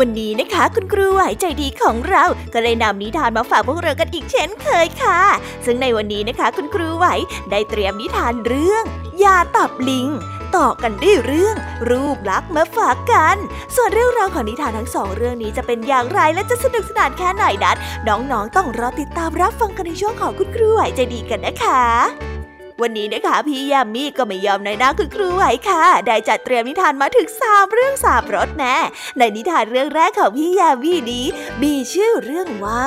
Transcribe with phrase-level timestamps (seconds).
[0.00, 5.20] วันนี้นะคะ คุณครูไหวใจดีของเราก็ได้นำนิทานมาฝากพวกเรากันอีกเช่นเคยค่ะ
[5.64, 7.06] ซึ่งในวันนี้นะคะ คุณครูไหว
[7.50, 8.84] ได้เตรียมนิทานเรื่อง
[9.22, 10.08] ยาตับลิง
[10.56, 11.56] ต่อกันด้วยเรื่อง
[11.90, 13.36] รูปลักษ์มาฝากกัน
[13.76, 17.76] ส่วนเรื่องราวของนิทานทั้งสองเรื่องนี้จะเป็นอย่างไรและจะสนุกสนานแค่ไหนนั้น
[18.08, 22.33] น้องๆ ต้องรอติดตามรับฟังกันในช่วงของคุณครูไหวใจดีกันนะคะ
[22.82, 28.76] วันนี้นะคะพี่ยามีก็ไม่ยอมในหน้าคุณครูไหวค่ะ ได้จัดเตรียมนิทานมาถึงสามเรื่องสามรสแน่
[29.18, 31.26] ในนิทานเรื่องแรกของพี่ยามีนี้
[31.62, 32.78] มีชื่อเรื่องว่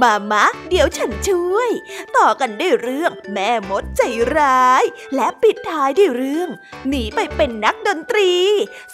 [0.00, 1.70] มา มะ เดี๋ยวฉันช่วย
[2.16, 4.02] ต่อกันด้วยเรื่องแม่มดใจ
[4.36, 4.84] ร้าย
[5.16, 6.48] และปิดท้ายด้วยเรื่อง
[6.88, 8.30] หนีไปเป็นนักดนตรี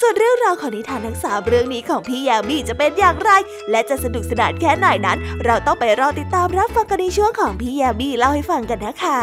[0.01, 3.31] ส่วนเรื่องราวของนิทานทั้งสามเรื่องนี้ของพี่ยามีจะเป็นอย่างไร
[3.71, 9.23] และจะสนุกสนานแค่ไหนนั้น เราต้องไปรอติดตามรับฟังกันในช่วงของพี่ยามีเล่าให้ฟังกันนะคะ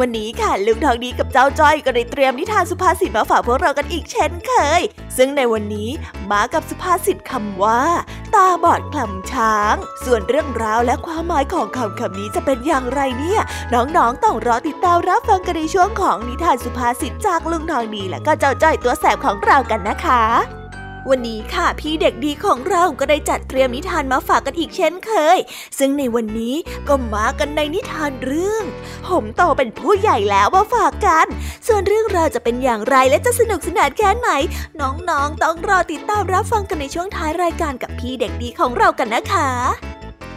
[0.00, 4.80] วันนี้ค่ะลุงทองดีกับเจ้าจ้อยก็ได้เตรียมนิทานสุภาษิตมาฝากพวกเรากันอีกเช่นเคย
[5.16, 5.90] ซึ่งในวันนี้
[6.30, 7.82] มากับสุภาษิตคำว่า
[8.34, 9.74] ตาบอดคลำช้าง
[10.04, 13.40] ส่วนเรื่องราวและความหมายของคำคำนี้จะเป็นอย่างไรเนี่ย
[13.74, 20.22] น้องๆต้องรอติดตามรับฟังกันในช่วงของนิทานสุภาษิตจากลุงทองดีและก็เจ้าจ้อยตัวแสบของเรากันนะคะ
[21.10, 25.38] วันนี้ค่ะพี่เด็กดีของเราก็ได้จัดเตรียมนิทานมาฝากกันอีกเช่นเคย
[25.78, 26.54] ซึ่งในวันนี้
[26.88, 28.64] ก็มากันในนิทานเรื่อง
[29.06, 31.26] ผมโตเป็นผู้ใหญ่แล้วมาฝากกัน
[31.66, 34.30] ส่วนเรื่องราวจะเป็นอย่างไรและจะสนุกสนานแค่ไหน
[34.80, 39.87] น้องๆต้องรอติดตามรับฟังกันในช่วงท้ายรายการกับพี่เด็กดีของเรากันนะคะ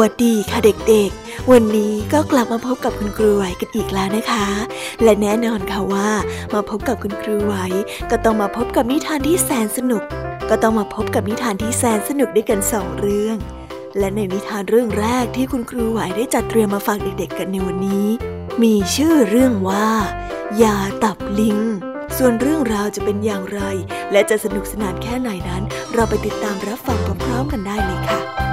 [0.00, 0.58] วัสดีค่ะ
[0.88, 4.46] เด็กๆ วันนี้ก็กลับมาพบกับคุณครูไหวกันอีกแล้วนะคะ
[5.02, 6.10] และแน่นอนค่ะว่า
[6.54, 7.54] มาพบกับคุณครูไหว
[8.10, 10.02] ก็ต้องมาพบกับนิทานที่แสนสนุก
[10.50, 13.36] ก็ต้องมาพบกับนิทานที่แสนสนุกด้วยกันสองเรื่อง
[13.98, 18.06] และในนิทานเรื่องแรกที่คุณครูไหวได้จัดเตรียมมาฝากเด็กๆ กันในวันนี้
[18.62, 19.88] มีชื่อเรื่องว่า
[20.62, 21.58] ยาตับลิง
[22.16, 23.60] ส่วนเรื่องราวจะเป็นอย่างไร
[24.12, 25.62] และจะสนุกสนานแค่ไหนนั้น
[25.94, 28.49] เราไปติดตามรับฟังพร้อมๆกันได้เลยค่ะ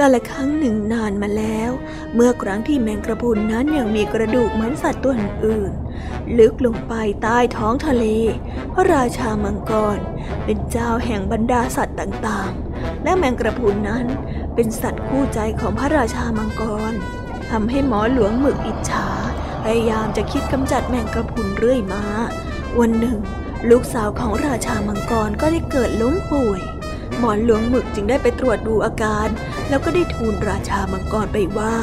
[0.00, 1.70] กาละครั้งหนึ่งนานมาแล้ว
[2.14, 5.14] เมื่อครั้งที่แมงกระพุนนั้นยังมีกระดูกเหมือนสัตว์ตัว
[5.44, 5.72] อื่น
[6.38, 8.04] ลึกลงไปใต้ท้องทะเล
[8.74, 9.98] พระราชามังกร
[10.44, 14.06] เป็นเจ้าแห่งบรรดาสัตว์ต่างๆ และแมงกระพุนนั้น
[14.54, 16.92] เป็นสัตว์คู่ใจของพระราชามังกร
[17.50, 19.08] ทำให้หมอหลวงหมึกอิจฉา
[19.64, 22.04] พยายามจะคิดกำจัดแมงกระพุนเรื่อยมา
[22.78, 23.18] วันหนึ่ง
[23.70, 26.60] ลูกสาวของราชามังกรก็ได้เกิดล้มป่วย
[27.20, 29.28] หมอนหลวงหมึกจึงได้ไปตรวจดูอาการ
[29.68, 31.74] แล้วก็ได้ทูลราชามังกรไปว่า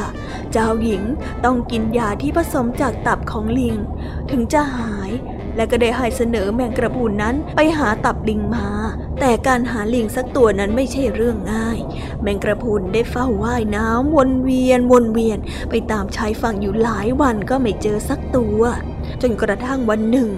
[0.51, 1.03] เจ้าหญิง
[1.46, 3.75] ต้องกินยาที่ผสมจากตับของลิง
[4.32, 5.12] ถึงจะหาย
[5.56, 8.67] และก็ได้ให้เสนอแมงกระพูนนั้นไปหาตับลิงมา
[9.20, 11.79] แต่การหาลิงสักตัวนั้นไม่ใช่เรื่องง่าย
[12.22, 15.39] แมงกระพูนได้เฝ้าว่ายน้ำวนเวียนวนเวียน
[15.70, 18.62] ไปตามชายฝั่งอยู่หลายวันก็ไม่เจอสักตัว
[19.22, 20.29] จนกระทั่งวันหนึ่ง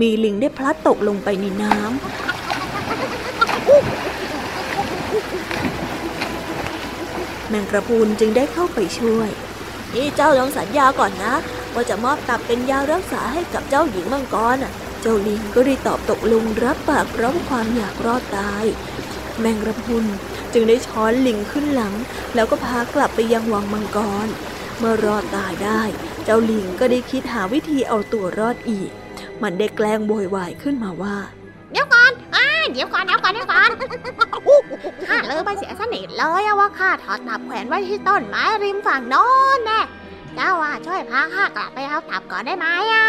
[0.00, 2.23] มีลิงได้พลัดตกลงไปในน้ำ
[7.54, 9.30] แมงกระพูนจึงได้เข้าไปช่วย
[9.94, 11.34] นี่เจ้าลองสัญญาก่อนนะ
[11.74, 14.56] ว่าจะมอบตับเป็นยารักษาให้กับเจ้าหญิงมังกร
[15.00, 18.64] เจ้าลิงก็ได้ตอบตกลงรับปากพร้อมความอยากรอดตาย
[19.40, 20.04] แมงกระพุน
[20.52, 21.94] จึงได้ช้อนลิงขึ้นหลัง
[22.34, 24.28] แล้วก็พากลับไปยังวังมังกร
[24.78, 25.82] เมื่อรอดตายได้
[26.24, 28.90] เจ้าลิงก็ได้คิดหาวิธีเอาตัวรอดอีก
[29.42, 31.16] มันได้แกล้งโวยวายขึ้นมาว่า
[31.74, 33.70] เดี๋ยวก่อนอ่าเดี๋ยวก่อนเดี๋ยวก่อนเดี๋ยวก่อน
[35.08, 39.26] ข้าเลยไปเสียสนิทเลยว่าข้าถอดตับแขวนไว้ที่ต้นไม้ริมฝั่งโน้
[39.56, 39.80] นแน่
[40.34, 43.08] เจ้าว่าช่วยพาข้ากลับไปเอาตับก่อนได้ไหมอะ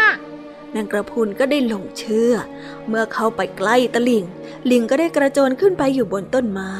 [0.74, 2.32] นางกระพุนก็ได้หลงเชื่อ
[2.88, 4.24] เมื่อเข้าไปใกล้ตะลิง
[4.70, 6.72] ลิงก็ได้กระโจนขึ้นไปอยู่บนต้นไม้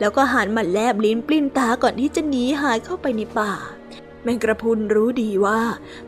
[0.00, 3.52] แล้วก็หันมาแลบลิ้นปลิ้นตาก่อนที่จะหนีหายเข้าไปในป่า
[4.24, 5.60] แมงกระพุนรู้ดีว่า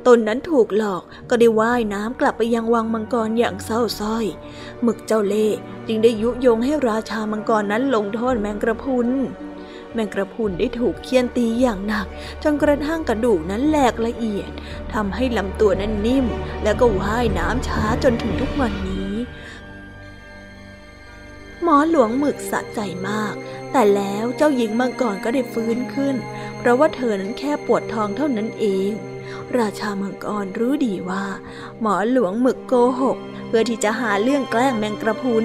[0.06, 4.26] ตนนั้นถูกหลอกก็ได้ว่ายน้ำกลับไปยังวังมังกรอย่างเศร้าส้อย
[4.82, 5.48] หมึกเจ้าเล่
[5.86, 9.08] จึงได้ยุยงให้ราชามังกรนั้นลงโทษแมงกระพุน
[9.94, 12.06] แมงกระพุนได้ถูกเคี่ยนตีอย่างหนัก
[12.42, 14.50] จนกระทั่งกระดูกนั้นแหลกละเอียด
[14.94, 16.26] ทำให้ลำตัวนั้นนิ่ม
[16.64, 19.12] แล้วก็ว่ายน้ำช้าจนถึงทุกวันนี้
[21.62, 23.34] หมอหลวงหมึกสะใจมาก
[23.72, 26.16] แต่แล้วเจ้าหญิงมังกรก็ได้ฟื้นขึ้น
[26.58, 28.92] เพราะว่าเธอนั้นแค่ปวดท้องเท่านั้นเอง
[29.58, 31.24] ราชามังกรรู้ดีว่า
[31.80, 33.18] หมอหลวงหมึกโกหก
[33.48, 35.44] เพื่อที่จะหาเรื่องแกล้งแมงกระพุน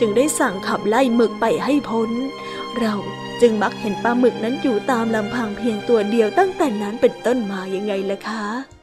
[0.00, 2.10] จึงได้สั่งขับไล่หมึกไปให้พ้น
[2.78, 2.94] เรา
[3.40, 8.77] จึงมักเห็นปลาหมึกนั้นอยู่ตามลำพังเพียงตัวเดียวตั้งแต่นั้นเป็นต้นมายังไงล่ะคะ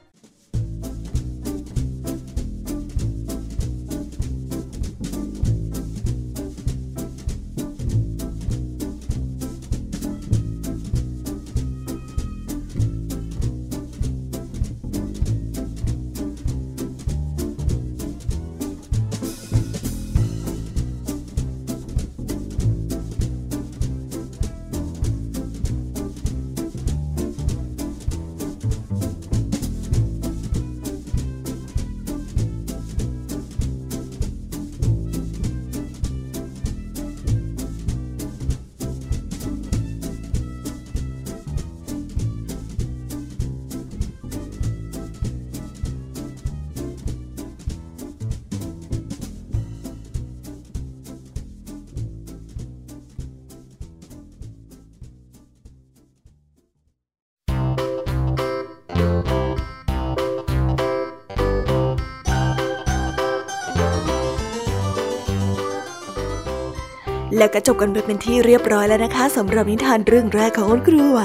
[67.38, 71.22] และก็จบกันไปเป็นที่เรียบร้อยแล้วนะคะสำหรับนิทานเรื่องแรกของคุณครูไหว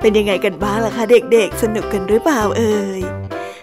[0.00, 3.02] เป็นยังไงกันบ้างล่ะคะ เด็กๆ สนุกกันหรือเปล่าเอ่ย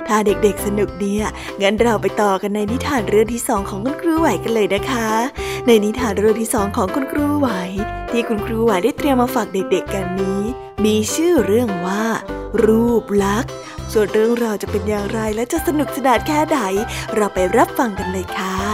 [0.08, 1.26] ถ้าเด็กๆ สนุกเนี่ย
[1.62, 5.10] งั้นเราไปต่อกันในนิทานเรื่องที่สองของคุณครูไหวกันเลยนะคะ
[5.68, 7.50] ในนิทานเรื่องที่สองของคุณครูไหว
[8.12, 10.42] ที่คุณครูไหวได้เตรียมมาฝากเด็กๆ กันนี้
[10.86, 12.06] มีชื่อเรื่องว่า
[12.66, 13.52] รูปลักษณ์
[13.94, 16.60] ส่วนเรื่องราวจะเป็นอย่างไรและจะสนุกสนานแค่ไหน
[17.16, 18.65] เราไปรับฟังกันเลยค่ะ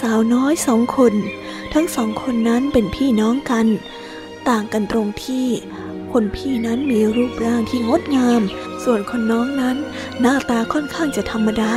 [0.00, 1.14] สาวน้อยสองคน
[1.74, 3.66] ทั้งสองคนนั้นเป็นพี่น้องกัน
[4.48, 5.46] ต่างกันตรงที่
[6.12, 8.42] คนพี่นั้นมีรูปร่างที่งดงาม
[8.84, 9.76] ส่วนคนน้องนั้น
[10.20, 11.74] หน้าตาค่อนข้างจะธรรมดา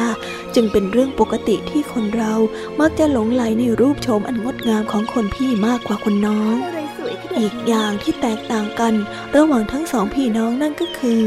[0.55, 2.33] จึงเป็นเรื่องปกติที่คนเรา
[2.79, 6.55] มักจะหลงไหลในรูปโฉมอันงดงามของคนพี่มากกว่าคนน้อง
[7.39, 8.93] อีกอย่างที่แตกต่างกัน
[9.35, 11.21] ระหว่างทั้งสองพี่น้องนั่นก็คือ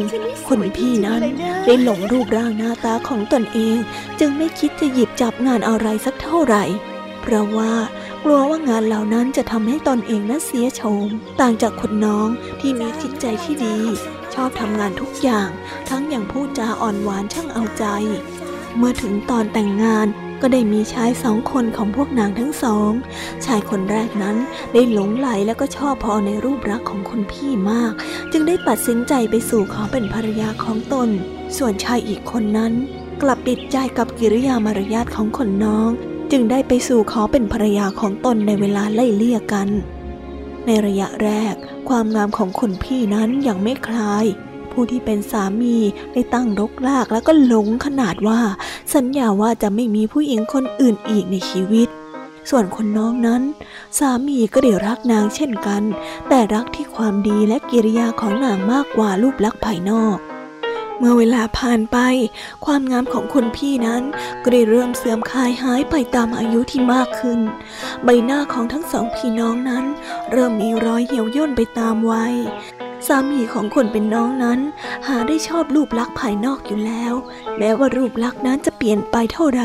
[0.47, 1.21] คนพี่นั้น
[1.67, 3.77] ได้หลงรูปร่างหน้าตาของตนเอง
[4.21, 6.65] จึงไม่คิดจะหยิบจับงานอะไรสักเท่าไหร่
[7.23, 7.75] เพราะว่า
[8.25, 11.09] กลัวว่างานเหล่านั้นจะทำให้ตนเองนั้นเสียโฉม
[11.41, 12.29] ต่างจากคนน้อง
[12.61, 13.79] ที่มีจิตใจที่ดี
[14.35, 15.49] ชอบทำงานทุกอย่าง
[15.89, 17.85] ทั้งอย่างพูดจาอ่อนหวานช่างเอาใจ
[18.77, 20.07] เมื่อถึงตอนแต่งงาน
[20.49, 22.91] ก็ได้มีชายสองคนของพวกนางทั้งสอง
[23.45, 24.37] ชายคนแรกนั้น
[24.73, 27.93] ได้หลงไหลแล้วก็ชอบพอในรูปรักของคนพี่มาก
[28.33, 31.09] จึงได้ตัดสินใจไปสู่ขอเป็นภรรยาของตน
[31.57, 32.73] ส่วนชายอีกคนนั้น
[33.23, 35.91] กลับติดใจกับกิริยามารยาทของคนน้อง
[36.33, 39.69] จึงได้ไปสู่ขอเป็นภรรยาของตนในเวลาไล่เลี่ยกัน
[40.67, 41.55] ในระยะแรก
[41.89, 44.25] ความงามของคนพี่นั้นยังไม่คลาย
[44.77, 45.77] ผู้ที่เป็นสามี
[46.13, 48.41] ได้ตั้งรกรากแล้วก็หลงขนาดว่า
[48.95, 51.89] สัญญาว่าจะไม่มีผู้หญิงคนอื่นอีกในชีวิต
[52.51, 53.43] ส่วนคนน้องนั้น
[53.99, 55.83] สามีก็ได้รักนางเช่นกัน
[56.29, 60.19] แต่รักที่ความดีและกิริยาของนางมากกว่ารูปลักษณ์ภายนอก
[60.99, 61.99] เมื่อเวลาผ่านไป
[62.65, 64.03] ความงามของคนพี่นั้น
[64.43, 67.41] ก็ได้เริ่มเสื่อมคลายหายไปตามอายุที่มากขึ้น
[68.05, 69.85] ใบหน้าของทั้งสองพี่น้องนั้น
[70.33, 72.35] เริ่มมีรอยเหี่ยวย่นไปตามวัย
[73.07, 74.61] สามีของคนเป็นน้องนั้น
[75.07, 77.15] หาได้ชอบรูปลักษณ์ภายนอกอยู่แล้ว
[77.59, 79.63] แม้ว่ารูปลักษณ์นั้นจะเปลี่ยนไปเท่าไร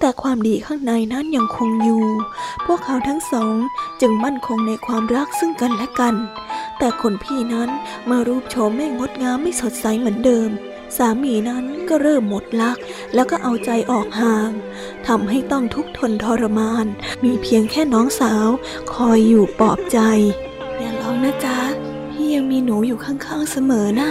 [0.00, 2.04] แต่ความดีข้างในนั้นยังคงอยู่
[2.66, 3.54] พวกเขาทั้งสอง
[4.00, 6.14] จึงมั่นคงในความรักซึ่งกันและกัน
[6.78, 7.68] แต่คนพี่นั้น
[8.06, 10.50] เมื่อรูปโฉมไม่งดงามไม่สดใสเหมือนเดิม
[10.96, 12.76] สามีนั้นก็เริ่มหมดรัก
[13.14, 14.50] แล้วก็เอาใจออกห่าง
[15.06, 16.86] ทำให้ต้องทุกข์ทนทรมาน
[17.24, 18.48] มีเพียงแค่น้องสาว
[18.92, 19.98] คอยอยู่ปลอบใจ
[20.78, 21.58] อย่าร้องนะจ๊ะ
[22.50, 24.10] มีหนูอยู่ข้างๆเสมอนะ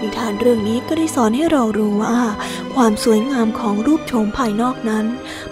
[0.00, 2.18] นิทานเรื่องนี้ก็ได้สอนให้เรารู้ว่า
[2.74, 5.06] ความสวยงามของรูปโฉมภายนอกนั้น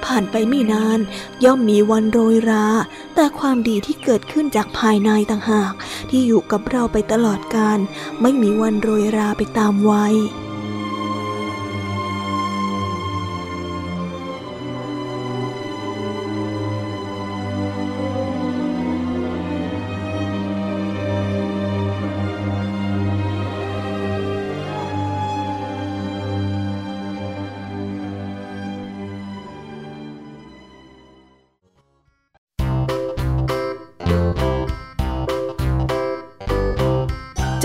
[0.05, 0.99] ผ่านไปไม่นาน
[1.45, 2.67] ย่อมมีวันโรยรา
[3.15, 5.73] แต่ความดีที่เกิดขึ้นจากภายในต่างหาก
[6.11, 7.79] ที่อยู่กับเราไปตลอดกาล
[8.23, 10.17] ไม่มีวันโรยราไปตามวัย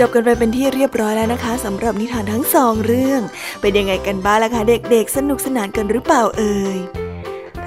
[0.08, 3.20] บกันไปเป็นที่เรียบร้อยแล้วนะคะสำหรับนิทานทั้งสองเรื่อง
[3.60, 6.78] เป็นยังไงกันบ้างล่ะคะ เด็กๆ สนุกสนานกันหรือเปล่าเอ่ย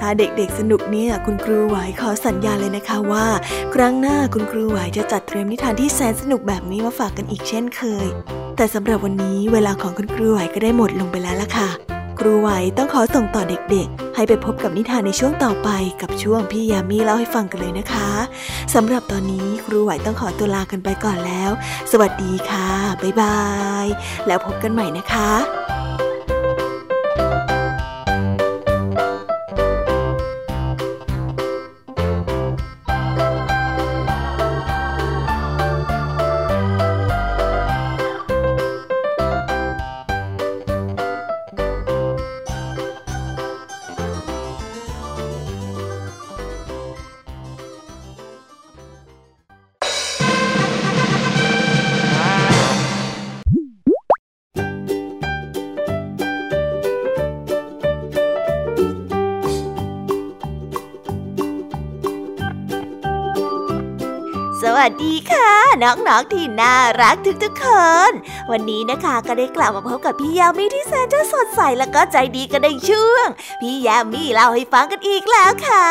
[0.02, 3.26] ้าเด็กๆสนุกเนี่ยคุณครูไหวขอสัญญาเลยนะคะว่า
[3.74, 8.06] ครั้งหน้าคุณครูไหวจะจัดเตรียมนิทานที่แสนสนุกแบบนี้มาฝากกันอีกเช่นเคย
[8.56, 11.68] แต่สำหรับวันนี้เวลาของคุณครูไหวก็ได้หมดลงไปแล้วล่ะค่ะ
[12.20, 15.68] ครูไหวต้องขอส่งต่อเด็กๆ ให้ไปพบกับนิทานในช่วงต่อไป
[16.00, 18.10] กับช่วงพี่ยามีเล่าให้ฟังกันเลยนะคะ
[18.74, 21.50] สำหรับตอนนี้ครูไหวต้องขอตัวลากันไปก่อนแล้ว
[21.92, 22.68] สวัสดีค่ะ
[23.02, 23.40] บ๊ายบา
[23.84, 23.86] ย
[24.26, 25.69] แล้วพบกันใหม่นะคะ
[65.82, 67.66] น้องๆที่น่ารักทุกๆค
[68.10, 68.12] น
[68.50, 73.26] วันนี้นะคะก็ได้กลับมาพบกับพี่ยามีที่แสนจะสดใสและก็ใจดีกันในช่วง
[73.60, 75.88] พี่ยามีเล่าให้ฟังกันอีกแล้วค่ะ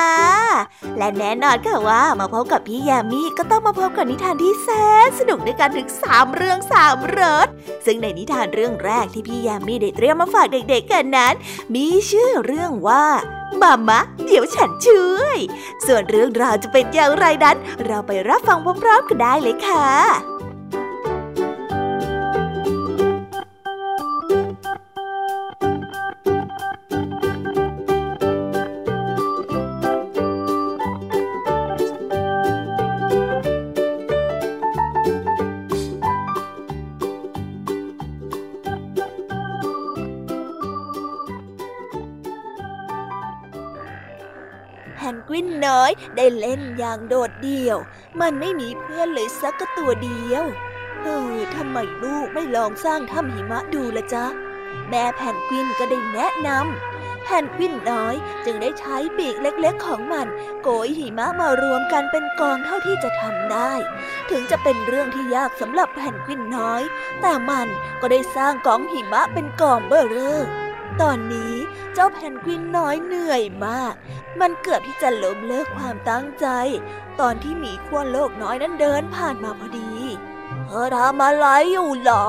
[0.97, 4.69] และแน่นอนค่ะว่ามาพบกับพี่ยามีก็ต้องมาพบกับนิทานที่แส
[5.06, 7.47] นสนุกด้วยกันถึง 3 เรื่อง3รส
[7.86, 11.34] ซึ่งในนิทานเรื่องแรกที่พี่ยามีได้เตรียมมาฝากเด็กๆกันนั้น
[11.75, 13.06] มีชื่อเรื่องว่า
[13.62, 15.38] มามะ เดี๋ยวฉันช่วย
[15.86, 20.29] ส่วนเรื่องราวจะเป็นอย่างไรนั้น เราไปรับฟังพร้อมๆกันได้เลยค่ะ
[45.89, 47.78] อยได้เล่นอย่างโดดเดี่ยว
[48.21, 50.45] มันไม่มีเพื่อนเลยสักตัวเดียว
[51.04, 54.25] เออทำไมลูกไม่ลองสร้างถ้ำหิมะดูละจ๊ะ
[54.89, 60.28] แม่แผ่นกวินก็ได้แนะนำแผ่นกวินน้อยจึงได้ใช้ปีกเล็กๆของมัน
[60.63, 63.71] โกยหิมะมารวมกันเป็นกองเท่าที่จะทำได้
[64.30, 66.82] ถึงจะเป็นเรื่องที่ยากสำหรับแผ่นกวินน้อย
[67.21, 67.67] แต่มัน
[68.02, 70.41] ก็ได้สร้างกองหิมะเป็นกองเบ้อเร่อ
[71.02, 71.54] ตอนนี้
[72.01, 73.93] จ้าแพนกวินน้อยเหนื่อยมาก
[74.39, 76.47] มันเกือบที่จะล้มเลิกความตั้งใจ
[77.19, 79.91] ตอนที่หมีขั้วโลกน้อยนั้นเดินผ่านมาพอดี
[80.65, 82.27] เธอทำอะไรอยู่หรอ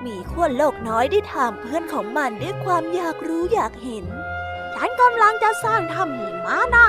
[0.00, 4.04] หมีขั้วโลกน้อยได้ถามเพื่อนของมันด้วยความอยากรู้อยากเห็น
[4.74, 6.88] ฉันกำลังจะสร้างถ้ำหิมะน่ะ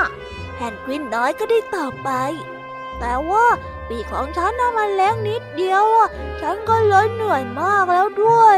[0.54, 2.10] แพนกวินน้อยก็ได้ตอบไป
[3.00, 3.46] แต่ว่า
[3.90, 6.10] ปีของฉันน่ะมันเล็กนิดเดียวอะ
[6.42, 8.58] ฉันก็เลยเหนื่อยมากแล้วด้วย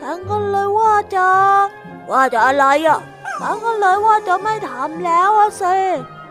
[0.00, 1.28] ฉันก็เลยว่าจะ
[2.10, 3.00] ว่าจะอะไรอะ
[3.40, 5.64] ฉันก็เลยว่าจะไม่ทำแล้วอะเซ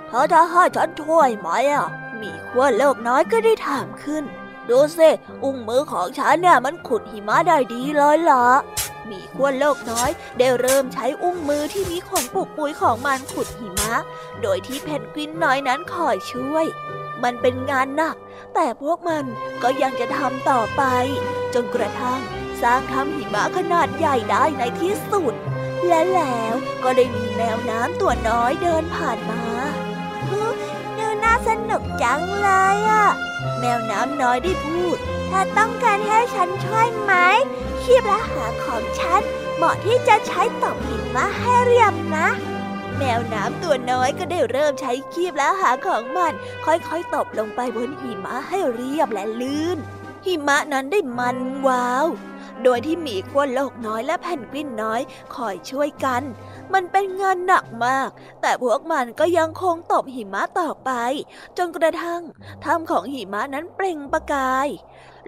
[0.07, 1.87] เธอจะให้ฉันช่วยไหมอะ
[2.21, 4.23] มีขั้วโลกน้อยก็ได้ถามขึ้น
[4.69, 5.09] ดูสิ
[5.43, 8.45] อุ้งมือของฉันเนี่ยมันขุดหิมะได้ดีเลยล่ะ
[9.09, 13.93] มีขั้วโลกน้อย ได้เริ่มใช้อุ้งมือที่มีขนปุกปุยของมันขุดหิมะ
[14.41, 16.65] โดยที่เพนกวินน้อยนั้นคอยช่วย
[17.23, 18.15] มันเป็นงานหนัก
[18.53, 19.25] แต่พวกมัน
[19.63, 20.83] ก็ยังจะทำต่อไป
[21.53, 22.21] จนกระทั่ง
[22.61, 25.33] สร้างทำหิมะขนาดใหญ่ได้ในที่สุด
[25.87, 29.43] และแล้วก็ได้มีแมวน้ำตัวน้อยเดินผ่านมา
[30.97, 33.07] ดูน่าสนุกจังเลยอะ
[33.59, 34.97] แมวน้ำน้อยได้พูด
[35.29, 37.13] ถ้าต้องการให้ฉันช่วยไหม
[37.81, 39.21] คีบและหาของฉัน
[39.55, 42.27] เหมาะที่จะใช้ตบหิมะให้เรียบนะ
[42.97, 46.33] แมวน้ำตัวน้อยก็ได้เริ่มใช้คีบและหาของมัน
[46.65, 49.77] ค่อยๆตบลงไปบนหิมะให้เรียบและลื่น
[50.25, 52.05] หิมะนั้นได้มันว้าว
[52.63, 55.01] โดยที่หมีขั้วโลกน้อยและแผ่นกวินน้อย
[55.35, 56.23] คอยช่วยกัน
[56.73, 58.09] มันเป็นงานหนักมาก
[58.41, 60.91] แต่พวกมันก็ยังคงตบหิมะต่อไป
[61.57, 62.21] จนกระทั่ง
[62.63, 64.67] ถ้ำของหิมะนั้นเปล่งประกาย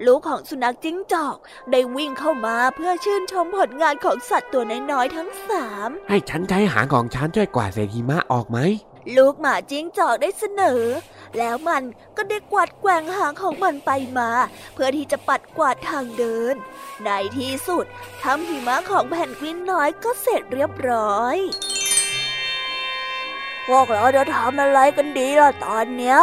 [0.05, 1.37] ลูกของสุนัขจิ้งจอก
[1.71, 8.59] ได้วิ่งเข้ามาเพื่อชื่นชมผลงานของสัตว์ตัวน้อยๆทั้งสามให้ฉันใช้หางของฉันช่วยกวาดเศษหิมะออกไหม
[9.15, 10.83] ลูกหมาจิ้งจอกได้เสนอ
[11.37, 11.83] แล้วมัน
[12.17, 14.29] ก็ได้กวาดแกว่งหางของมันไปมา
[14.73, 16.55] เพื่อที่จะปัดกวาดทางเดิน
[17.03, 17.85] ในที่สุด
[18.23, 21.37] ทำหิมะของแผ่นกวินน้อยก็เสร็จเรียบร้อย
[23.67, 26.19] พวกเราจะทำอะไรกันดีล่ะตอนเนี้ย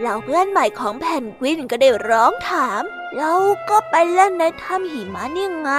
[0.00, 2.82] เหล่าเพื่อนใหม่ของแผ่นกวินก็ได้ร้องถาม
[3.16, 3.32] เรา
[3.70, 5.72] ก็ไปเล่นในถ้ำหิมะนี่ไง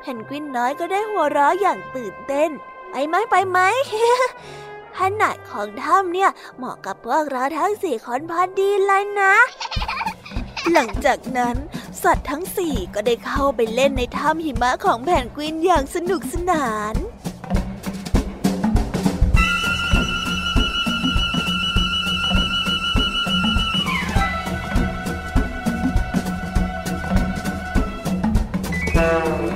[0.00, 2.50] แผ่นกวินน้อยก็ได้หัวเราะอย่างตื่นเต้น
[2.90, 3.58] ไปไหมไปไหม
[4.98, 9.34] ขนาดของถ้ำเนี่ยเหมาะกับพวกเราทั้งสี่คนพอดีเลยนะ
[10.72, 11.56] หลังจากนั้น
[12.02, 16.96] สัตว์ทั้งสี่ก็ได้เข้าไปเล่นในถ้ำหิมะของแผ่นกวินอย่างสนุกสนาน
[28.98, 29.55] 嗯。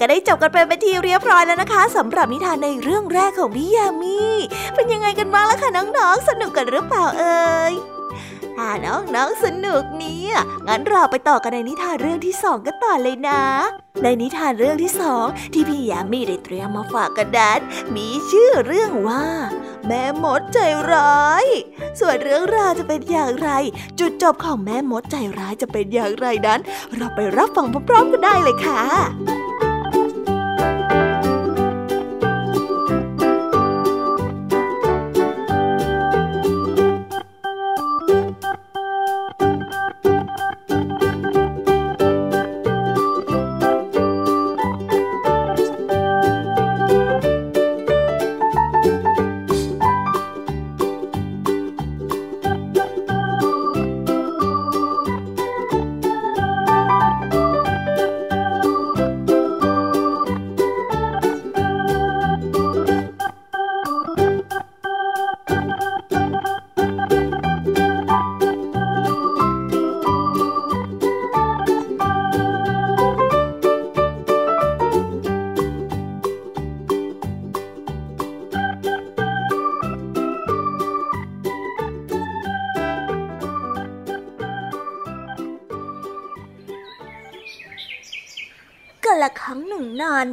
[0.00, 4.20] ก็ได้จบกันไปเป็นที่เรียบร้อยแล้วนะคะสำหรับนิทานในเรื่องแรกของพี่ยามี
[4.74, 7.74] เป็นยังไงกันบ้างล่ะคะน้องๆ สนุกกันหรือเปล่าเอ่ย
[8.56, 10.34] ถ้าน้องๆสนุกเนี่ย
[10.68, 13.42] งั้นเราไปต่อกันในนิทานเรื่องที่สองกันต่อเลยนะ
[14.02, 17.60] ในนิทานเรื่องที่สองที่พี่ยามีได้เตรียมมาฝากกันนั้น
[17.96, 19.26] มีชื่อเรื่องว่า
[19.86, 20.58] แม่มดใจ
[20.92, 21.46] ร้าย
[22.00, 23.50] ส่วนเรื่องราวจะเป็นอย่างไร
[23.98, 26.60] จุดจบของแม่มดใจร้ายจะเป็นอย่างไรนั้น
[26.94, 29.47] เราไปรับฟังพร้อมๆกันได้เลยค่ะ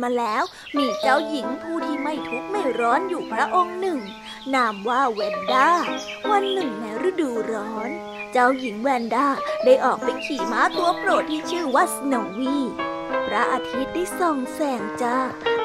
[0.06, 0.44] มาแล้ว
[0.78, 4.00] มีเจ้าหญิงผู้ที่ไม่ทุกข์ไม่ร้อนอยู่พระองค์หนึ่ง
[4.56, 5.70] นามว่าแวนด้า
[6.32, 7.90] วันหนึ่งในฤดูร้อน
[8.32, 9.28] เจ้าหญิงแวนด้า
[9.66, 12.58] ได้ออกไปขี่ม้าตัวโปรดที่ชื่อว่าสโนวี
[13.28, 15.18] พระอาทิตย์ได้ส่องแสงจ้า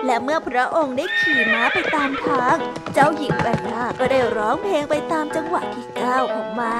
[0.04, 2.56] และเมื่อพระองค์ได้ขี่ม้าไปตามทาง
[2.94, 6.74] เจ้าหญิงแวนด้าก็ได้ร้องเพลงไปตามจังหวะที่ก้าวของม้า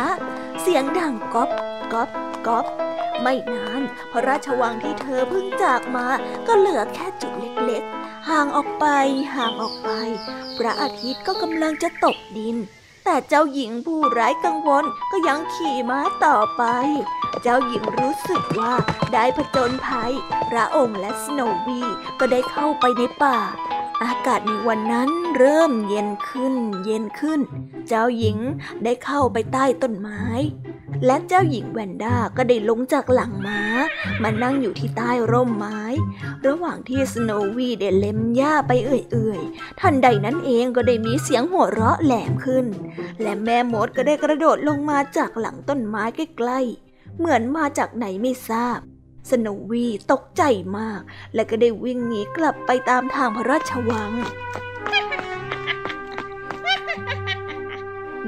[0.63, 1.51] เสียงดังก๊อบ
[1.93, 2.11] ก๊อบ
[2.47, 2.67] ก๊อบ
[3.23, 6.07] ไม่นานพระราชวังที่เธอเพิ่งจากมา
[6.47, 8.87] ก็เหลือแค่จุดเล็กๆ ห่างออกไป
[9.35, 9.91] ห่างออกไป
[10.59, 12.57] พระอาทิตย์ก็กำลังจะตกดิน
[13.05, 16.63] แต่เจ้าหญิงผู้ไร้กังวลก็ยังขี่ม้าต่อไป
[17.43, 18.75] เจ้าหญิงรู้สึกว่า
[19.13, 20.13] ได้ผจญภัย
[20.51, 21.81] พระองค์และสโนวี
[22.21, 23.39] ก็ได้เข้าไปในป่า
[24.05, 27.41] อากาศในวันนั้นเริ่มเย็นขึ้น เย็นขึ้น
[27.89, 28.39] เจ้าหญิง
[28.85, 30.23] ได้เข้าไปใต้ต้นไม้
[31.07, 33.63] และเจ้าหญิงแวนด้าก็ได้ลงจากหลังม้า
[34.23, 35.83] มานั่งอยู่ที่ใต้ร่มไม้
[36.47, 42.67] ระหว่างที่สโนวีได้เล็มหญ้าไปเอื่อยๆ ทันใดนั้นเองก็ได้มีเสียงหัวเราะแหลมขึ้น
[43.23, 48.81] และแม่มดก็ได้กระโดดลงมาจากหลังต้นไม้ใกล้ๆ เหมือนมาจากไหนไม่ทราบ
[49.29, 50.43] สโนวีตกใจ
[50.79, 51.01] มาก
[51.35, 54.13] และก็ได้วิ่งหนีกลับไปตามทางพระราชวัง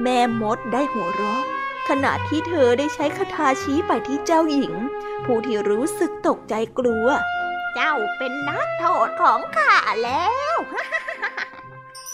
[0.02, 1.44] แม่มดได้หัวเราะ
[1.88, 4.74] ขณะที่เธอได้ใช้คาถาชี้ไปที่เจ้าหญิง
[5.24, 7.06] ผู้ที่รู้สึกตกใจกลัว
[7.74, 9.72] เจ้าเป็นนักโทษของข้า
[10.04, 10.56] แล้ว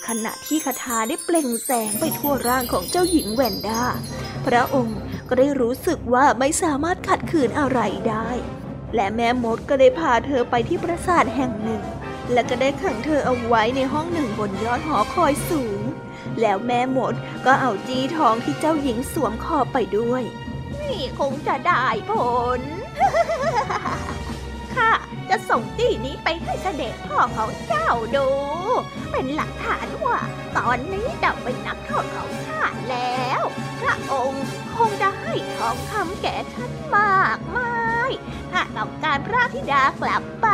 [0.07, 3.83] ขณะที่คาถาได้เปล่งแสงไปทั่วร่างของเจ้าหญิงแวนด้า
[4.47, 8.29] พระองค์ก็ได้รู้สึกว่าไม่สามารถขัดขืนอะไรได้
[8.95, 11.83] และแม่มดก็ได้พาเธอไปที่ปราสาทแห่งหนึ่ง
[12.33, 15.81] และก็ได้ขังเธอเอาไว้ในห้องหนึ่งบนยอดหอคอยสูง
[16.41, 17.15] แล้วแม่หมด
[17.47, 20.23] ก็เอาจี้ทองที่เจ้าหญิงสวมคอไปด้วย
[20.81, 22.13] นี่คงจะได้ผ
[22.59, 22.61] ล
[24.75, 24.91] ข้า
[25.31, 28.29] จะส่งจี้นี้ไปให้เสด็จพ่อของเจ้าดู
[29.11, 30.19] เป็นหลักฐานว่า
[30.57, 33.43] ตอนนี้เจ้าเป็นนักโทษของข้าแล้ว
[33.81, 34.45] พระองค์
[34.77, 37.78] คงจะให้ทองคำแก่ฉันมากมาย
[38.53, 40.49] ถ้าต้องการพระธิดากลับไป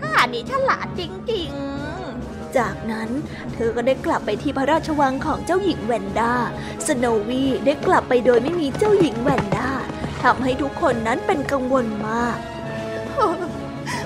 [0.00, 3.08] ข้านี่ฉลาดจริงๆ จากนั้น
[3.52, 6.34] เธอก็ได้กลับไปที่พระราชวังของเจ้าหญิงแวนด้า
[6.86, 9.70] สโนวีได้กลับไปโดยไม่มีเจ้าหญิงแวนด้า
[10.22, 12.38] ทำให้ทุกคนนั้นเป็นกังวลมาก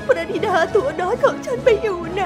[0.06, 2.24] พระธิดาตัวน้อยของฉันไปอยู่ไหน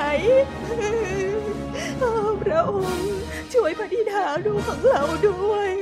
[2.43, 5.73] พระองค์ ช่วยพระธิดาดูของเราด้วย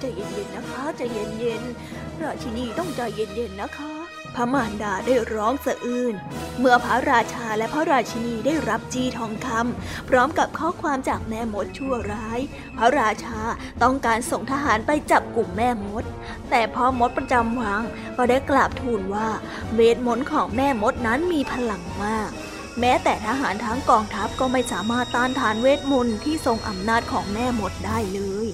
[0.00, 3.92] ใจเย็นๆนะคะใจเย็นๆราชินีต้องใจเย็นๆนะคะ
[4.34, 6.14] พระมารดาได้ร้องสะอื้น
[6.58, 12.38] เมื่อพระราชาและพระราชินีได้รับจีทองคำพร้อมกับข้อความจากแม่มดชั่วร้าย
[12.78, 13.40] พระราชา
[13.82, 16.04] ต้องการส่งทหารไปจับกลุ่มแม่มด
[16.50, 17.82] แต่พ่อมดประจำวัง
[18.16, 19.28] ก็ได้กราบทูลว่า
[19.74, 22.30] เวทมนต์ของแม่มดนั้นมีพลังมาก
[22.80, 28.48] แม้แต่ทหารทั้งกองทัพก็ไม่สามารถต้านทานเวทมนต์ที่ทรงอำนาจของแม่มดได้เลย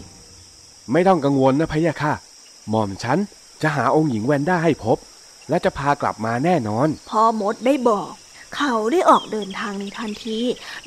[0.93, 2.15] ไม่ต้องกังวลนะพะยะค่ะ
[2.69, 3.19] หม่อมฉัน
[3.63, 4.99] จะหาองค์หญิงแวนด้าให้พบ
[5.49, 8.13] และจะพากลับมาแน่นอน พ่อมดได้บอก
[8.57, 10.39] เขาได้ออกเดินทางในทันที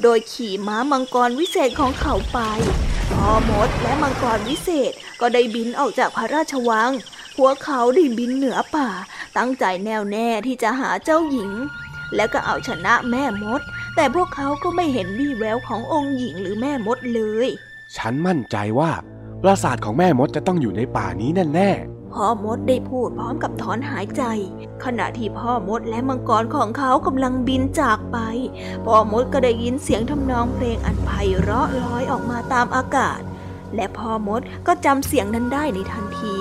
[0.04, 2.39] โดยขี่ม้ามังกรวิเศษของเขาไป
[3.13, 4.91] พ่อมดและมังกรวิเศษ
[5.22, 6.91] ก็ได้บินออกจากพระราชวัง
[7.38, 8.89] พวกเขาได้บินเหนือป่า
[9.38, 11.52] ตั้งใจแน่วแน่ที่จะหาเจ้าหญิง
[12.15, 13.62] และก็เอาชนะแม่มด
[13.95, 17.50] แต่พวกเขาก็ไม่เห็นวี่แววขององค์หญิงหรือแม่มดเลย
[17.97, 18.91] ฉันมั่นใจว่า
[19.41, 21.71] ปราสาทของแม่มดจะต้องอยู่ในป่านี้แน่
[22.13, 24.24] พ่อมดได้พูดพร้อมกับถอนหายใจ
[24.84, 28.17] ขณะที่พ่อมดและมังกรของเขากำลังบินจากไป
[28.86, 33.21] พ่อมดก็ได้ยินเสียงทำนองเพลงอันไพเราะลอยออกมาตามอากาศ
[33.76, 36.38] และพ่อมดก็จำเสียงนั้นได้ในทันที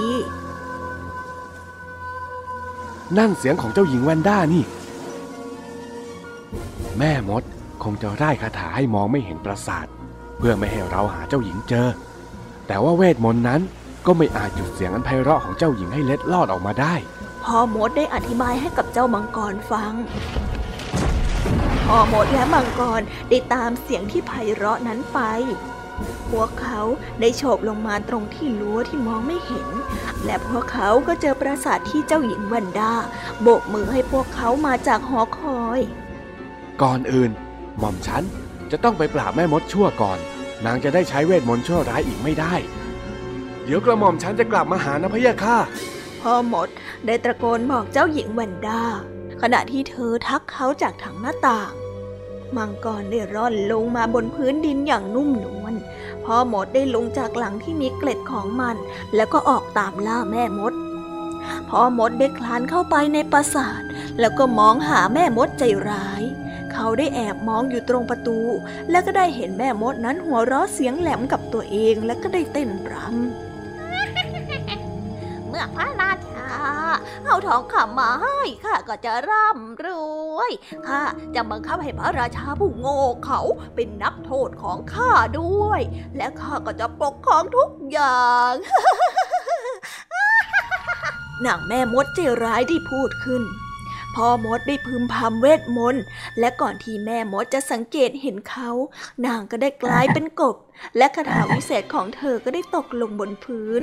[2.40, 4.62] ๆนั่นเสียงของเจ้าหญิงแวนด้านี่
[7.00, 7.42] แม่มด
[7.84, 9.86] คงจะได้คาถาให้มองไม่เห็นปราสาท
[10.38, 11.88] เพื่อไม่ให้เราหาเจ้าหญิงเจอ
[12.66, 13.60] แต่ว่าเวทมนต์นั้น
[14.06, 16.94] ก็ไม่อาจหยุดเสียงอันไพเราะของเจ้าหญิงให้เล็ดลอดออกมาได้
[17.44, 19.92] พ่อมดได้อธิบายให้กับเจ้ามังกรฟัง
[21.86, 25.20] พ่อมดและมังกรได้ตามเสียงที่ไพเราะนั้นไป
[26.30, 26.80] พวกเขา
[27.20, 29.68] ได้โฉบลงมาตรงที่รั้วที่มองไม่เห็น
[30.24, 32.92] และพวกเขาก็เจอปราสาทที่เจ้าหญิงวันดา
[33.42, 35.80] โบกมือให้พวกเขามาจากหอคอย
[36.82, 37.30] ก่อนอื่น
[37.78, 38.22] หม่อมฉัน
[38.70, 40.18] จะต้องไปปราบแม่มดชั่วก่อน
[40.66, 42.54] นางจะได้ใช้เวทมนต์ชั่วร้ายอีกไม่ได้
[43.64, 45.58] เดี๋ยวกระหม่อมฉันจะกลับมาหานะพะยะค่ะ
[46.20, 46.68] พ่อมด
[47.06, 48.82] ได้ตะโกนบอกเจ้าหญิงวันด้า
[49.42, 51.72] ขณะที่เธอทักเขาจากทางหน้าต่าง
[52.56, 55.74] มังกรได้ร่อนลงมาบนพื้นดินอย่างนุ่มนวล
[56.24, 58.76] พ่อมดได้ลงจากหลังที่มีเกล็ดของมัน
[59.14, 60.72] แล้วก็ออกตามล่าแม่มด
[61.68, 63.82] พ่อมดได้คลานเข้าไปในปราสาท
[64.20, 66.22] แล้วก็มองหาแม่มดใจร้าย
[66.72, 68.38] เขาได้แอบมองอยู่ตรงประตู
[68.90, 73.08] แล้วก็ได้เห็นแม่มดนั้นหัวเราะเสียงแหลมกับตัวเองแล้วก็ได้เต้นรำ
[75.48, 76.48] เมื่อพระราชา
[77.24, 79.88] เอาทองคำมาให้ข้าก็จะร่ำร
[80.36, 80.50] วย
[80.86, 81.02] ข้า
[81.34, 83.40] จะบังคับให้พระราชาผู้โง่เขา
[83.74, 85.80] เป็นนักโทษของข้าด้วย
[86.16, 88.54] และข้าก็จะปกครองทุกอย่าง
[91.44, 93.42] นางแม่มดใจร้ายที่พูดขึ้น
[94.14, 96.02] พ่อมดได้พึมพำเวทมนต์
[96.38, 98.70] และก่อนที่แม่มดจะสังเกตเห็นเขา
[99.26, 100.56] นางก็ได้กลายเป็นกบ
[100.96, 103.80] และคาถาวิเศษของเธอก็ได้ตกลงบนพื้น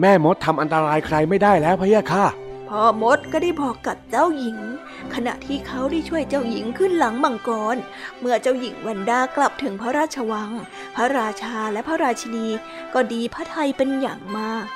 [0.00, 2.26] แม่มดทำอันตรายใครไม่ได้แล้วพะยะค่ะ
[2.68, 4.58] พ่อมดก็ได้บอกกับเจ้าหญิง
[5.14, 7.76] ขณะที่เขาได้ช่วยเจ้าหญิงขึ้นหลังมังกร
[8.20, 10.50] เมื่อเจ้าหญิงวันดากลับถึงพระราชวัง
[10.96, 12.46] พระราชาและพระราชินี
[12.94, 14.66] ก็ดีพระไทยเป็นอย่างมาก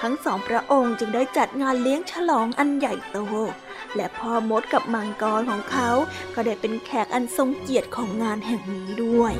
[0.00, 3.18] ทั้งสองพระองค์จึงได้จัดงานเลี้ยงฉลองอันใหญ่โต
[3.96, 5.90] และพ่อมดกับมังกรของเขา
[6.34, 9.34] ก็ได้เป็นแขกอันทรงเกียรติของงานแห่งนี้ด้วย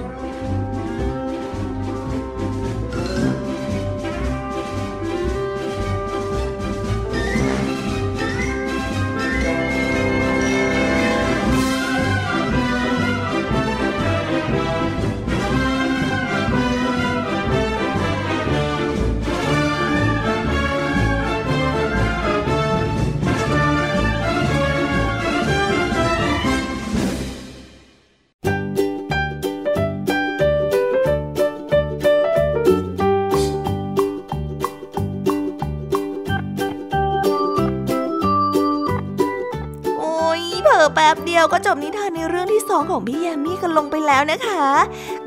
[41.53, 44.67] ก็จบนิทานในเรื่องที่สองของพี่ยามีกันลงไปแล้วนะคะ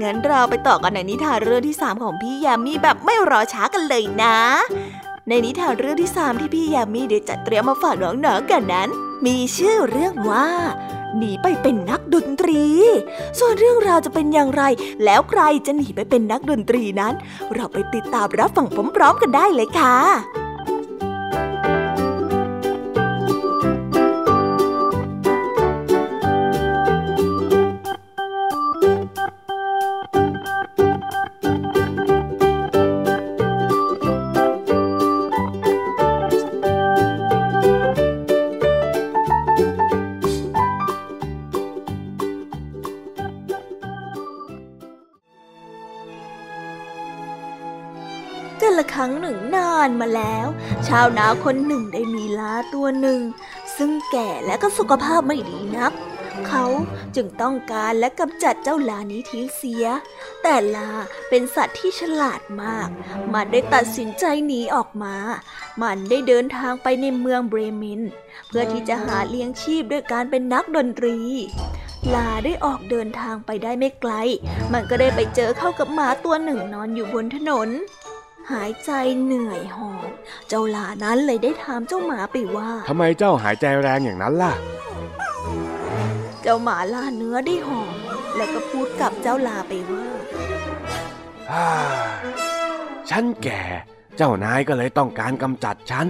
[0.02, 4.38] งั้นเราไปต่อกันในนิทานเรื่องที่สามของพี่ยามีแบบไม่รอช้ากันเลยนะ
[5.28, 8.90] ในนิทานเรื่องที่สามที่พี่ยามีได้จัดเตรียมมาฝากน้องๆกันนั้น
[9.26, 10.48] มีชื่อเรื่องว่า
[11.18, 12.64] หนีไปเป็นนักดนตรี
[13.40, 14.64] ส่วนเรื่องราวจะเป็นอย่างไร
[15.06, 17.14] แล้วใครจะหนีไปเป็นนักดนตรีนั้น
[17.54, 20.41] เราไปติดตามรับฟังพร้อมๆกันได้เลยค่ะ
[50.02, 50.48] มาแล้ว
[50.88, 53.22] ชาวนาคนหนึ่งได้มีล้าตัวหนึ่ง
[53.78, 55.94] ซึ่งแก่และก็สุขภาพไม่ดีนัก
[56.48, 56.66] เขา
[57.16, 59.86] จึงต้องการและกำจัดเจ้าลานี้ทิ้งเสีย
[60.44, 60.90] แต่ลา
[61.30, 62.88] เป็นสัตว์ที่ฉลาดมาก
[63.34, 65.16] มันได้ตัดสินใจหนีออกมา
[65.82, 68.02] มันได้เดินทางไปในเมืองเบรเมน
[68.48, 71.18] เพื่อที่จะหาเลี้ยงชีพด้วยการเป็นนักดนตรี
[72.14, 74.14] ลาได้ออกเดินทางไปได้ไม่ไกล
[74.74, 77.70] มันก็ได้ไปเจอเข้ากับหมาตัวหนึ่งนอนอยู่บนถนน
[78.52, 78.92] หายใจ
[79.24, 80.10] เหนื่อยหอบ
[80.50, 84.54] เจ้าลานั้นเลยได้ถามเจ้าหมาไปว่าทำไมเจ้าหายใจแรงอย่างนั้นล่ะ
[86.42, 87.96] เจ้าหมาล่าเนื้อได้หอม
[88.36, 90.06] แล้วก็พูดกับเจ้าลาไปว่า
[91.52, 91.68] อ่า
[93.10, 93.62] ฉันแก่
[94.18, 96.06] เจ้านายก็เลยต้องการกำจัดฉัน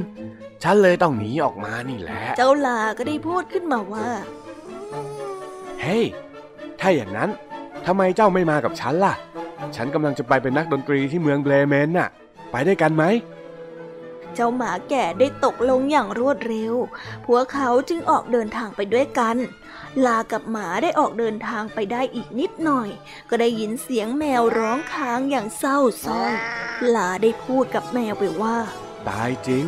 [0.63, 4.07] ฉันเลยต้องหนีออกมานี่แหละ เจ้าลาก็ได้พูดขึ้นมาว่า
[5.81, 6.03] เฮ้ย
[6.79, 7.29] ถ้าอย่างนั้น
[7.85, 9.13] ทำไมเจ้าไม่มากับฉันล่ะ
[9.75, 12.09] ฉันกำลังจะไปเป็นนักดนตรีที่เมืองเบลเมนน่ะ
[12.51, 13.03] ไปได้วยกันไหม
[14.35, 16.73] เจ้าหมาแก่ได้ตกลงอย่างรวดเร็ว
[17.25, 19.37] พวกเขาจึงออกเดินทางไปด้วยกัน
[20.05, 22.89] ลากับหมาได้ออกเดินทางไปได้อีกนิดหน่อย
[23.29, 26.33] ก็ได้ยินเสียงแมวร้องค้างอย่างเศร้าซ้อย
[26.95, 28.57] ลาได้พูดกับแมวไปว่า
[29.07, 29.65] ตายจริง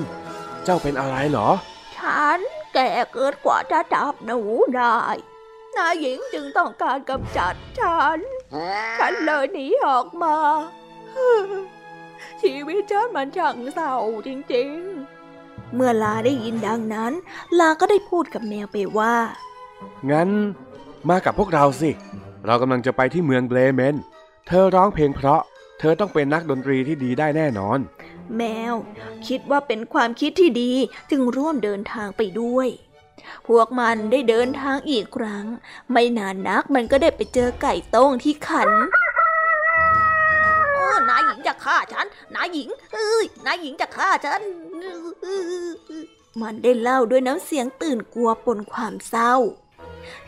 [0.64, 1.50] เจ้าเป็นอะไรเหรอ
[1.98, 2.40] ฉัน
[2.74, 4.40] แก่เกินกว่าจะจับหนู
[4.76, 5.00] ได้
[5.78, 8.20] นายหญิงจึงต้องการกำจัดฉัน
[9.00, 10.36] ฉันเลยหนีออกมา
[12.44, 13.94] ชีวิตฉันมันช่างเศร้า
[14.28, 17.14] จริงๆ เมื่อลาได้ยินดังนั้น
[17.60, 19.16] ลาก็ได้พูดกับแมวไปว่า
[20.12, 20.30] งั้น
[21.10, 21.92] มากับพวกเราสิ
[22.46, 23.96] เรากำลังจะไปที่เมืองเบลเมน
[24.48, 25.42] เธอร้องเพลงเพราะ
[25.80, 27.80] เธอต้องเป็นนักดนตรีที่ดีได้แน่นอน
[28.38, 28.74] แมว
[29.28, 30.72] คิดว่าเป็นความคิดที่ดี
[31.12, 32.68] จึงร่วมเดินทางไปด้วย
[33.48, 35.46] พวกมันได้เดินทางอีกครั้ง
[35.92, 40.03] ไม่นานนักมันก็ได้ไปเจอไก่โต้งที่ขันโอ้
[41.10, 44.42] นายหญิงจะฆ่าฉัน นายหญิง เอ้ย นายหญิงจะฆ่าฉัน
[46.42, 49.34] มันได้เล่าด้วยน้ำเสียงตื่นกลัวปนความเศร้า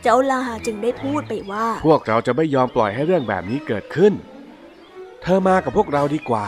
[0.02, 4.12] เจ้าลาจึงได้พูดไปว่า พวกเราจะไม่ยอมปล่อยให้เรื่องแบบนี้เกิดขึ้น
[5.22, 6.46] เธอมากับพวกเราดีกว่า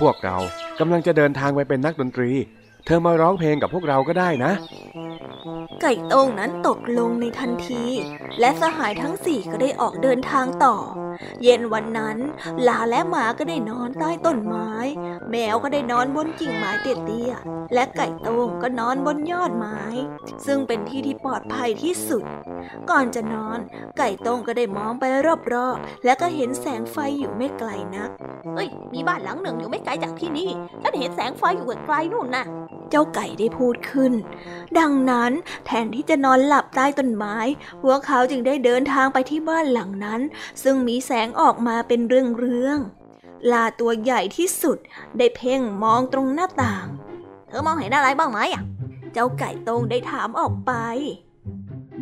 [0.00, 0.36] พวกเรา
[0.78, 2.30] กำลังจะเดินทางไปเป็นนักดนตรี
[2.86, 4.52] เธอมาร้องเพลงกับพวกเราก็ได้นะ
[5.82, 7.84] ไก่โต้งนั้นตกลงในทันที
[8.40, 10.76] และสหายทั้งสี่ก็ได้ออกเดินทางต่อ
[11.42, 12.18] เย็นวันนั้น
[12.68, 14.70] ลาและหมาก็ได้นอนใต้ต้นไม้
[15.30, 19.80] แมวก็ได้นอนบนกิ่งไม้เตี้ยๆและไก่โต้งก็นอนบนยอดไม้
[20.46, 22.24] ซึ่งเป็นที่ที่ปลอดภัยที่สุด
[22.90, 23.58] ก่อนจะนอน
[23.98, 25.04] ไก่โต้งก็ได้มองไป
[25.54, 28.10] รอบๆและก็เห็นแสงไฟอยู่ไม่ไกลนัก
[28.54, 30.50] เอ้ยมีบ้านหลังหนึ่งอยู่ไม่ไกลจากที่นี่
[30.82, 32.46] ฉันเห็นแสงไฟอยู่ไกลๆนู่นน่ะ
[32.90, 34.12] เจ้าไก่ได้พูดขึ้น
[34.78, 35.32] ดังนั้น
[35.66, 37.36] แทนที่จะนอนหลับใต้ต้นไม้
[37.82, 40.20] พวกเขาจึงได้เดินทางไปที่บ้านหลังนั้น
[40.62, 44.78] ซึ่งมีแสงออกมาเป็นเรื่องๆลาตัวใหญ่ที่สุด
[45.18, 46.86] ได้เพ่งมองตรงหน้าต่าง
[47.48, 48.62] เธอมองเห็นอะไรบ้างไหมอะ
[49.12, 50.72] เจ้าไก่โตงได้ถามออกไป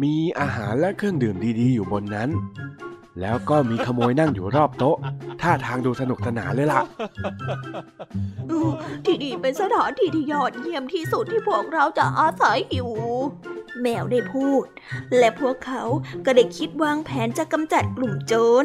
[0.02, 2.30] มีอาหารและเครื่องดื่มดีๆอยู่บนนั้น
[3.20, 4.96] แล้วก็มีขโมยนั่งอยู่รอบโต๊ะ
[5.42, 6.80] ท่าทางดูสนุกสนานเลยล่ะ
[8.50, 8.70] อือ
[9.06, 12.90] ที่นี่เป็นสถานที่ที่ยอดเยี่ยมที่สุดที่พวกเราจะอาศัยอยู่
[13.82, 14.64] แมวได้พูด
[15.18, 15.82] และพวกเขา
[16.24, 18.64] ก็ได้คิดวางแผนจะกำจัดกลุ่มโจร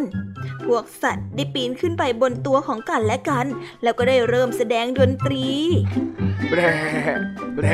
[0.65, 3.45] พวกสัตว์ได้ปีนขึ้นไปบนตัวของกันและกัน
[3.83, 5.45] แล้วก็ได้เริ่มแสดงดนตรี
[6.49, 6.61] แบร
[7.55, 7.67] แบร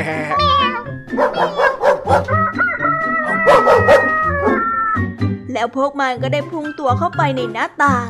[5.39, 8.08] แแล้วพวกมันก็ได้พุ่งตัวเข้าไปในหน้าต่าง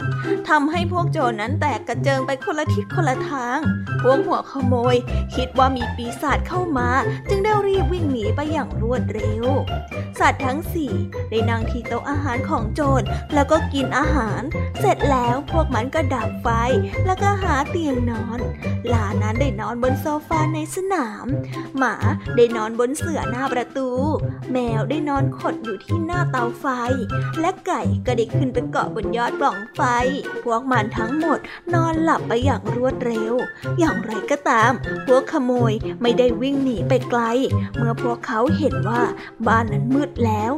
[0.50, 3.60] ทำให้พวกโจรนั้นแตกกระเจิงไปคนละทิศคนละทาง
[4.02, 4.96] พวกหัวขโมย
[5.36, 6.90] คิดว่ามีปีศาจเข้ามา
[7.30, 9.46] จึงได้รีบวิ่งหนีไปอย่างรวดเร็ว
[10.20, 10.94] สัตว์ทั้งสี่
[11.30, 14.42] ได้นั่งที่โต๊ะอาหารของโจรแล้วก็กินอาหาร
[14.80, 16.48] เสร็จแล้วพวกมันก็ดับไฟ
[17.06, 18.40] แล้วก็หาเตียงนอน
[18.94, 21.26] ลานั้นได้นอนบนโซฟาในสนาม
[21.78, 21.96] หมา
[22.36, 23.90] ได้นอนบนเสื่อหน้าประตู
[24.52, 26.66] แมวได้นอนขดอยู่ที่หน้าเตาไฟ
[27.40, 29.82] และไก่ก็ได้ขึ้นไปเกาะบนยอดปล่องไฟ
[30.44, 31.40] พวกมันทั้งหมด
[31.74, 33.34] นอนหลับไปอย่างรวดเร็ว
[33.80, 34.72] อย่างไรก็ตาม
[35.08, 37.22] พวกขโมยไม่ได้วิ่งหนีไปไกล
[37.76, 39.02] เมื่อพวกเขาเห็นว่า
[39.48, 40.52] บ้านนั้นมืดแล้ว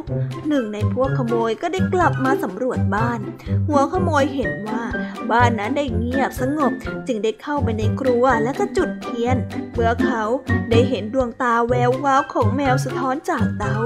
[0.48, 3.20] หนึ่งในพวกขโมยก็ได้กลับมาสำรวจบ้าน
[3.68, 4.82] หัวขโมยเห็นว่า
[5.30, 6.72] บ้านนั้นได้เงียบสงบ
[7.06, 9.36] จึงได้เข้าไปในครัวแล้วก็จุดเทียน
[9.72, 10.22] เมื่อเขา
[10.70, 13.76] ได้เห็นดวงตาแวววาวของแมวสะท้อนจากเตา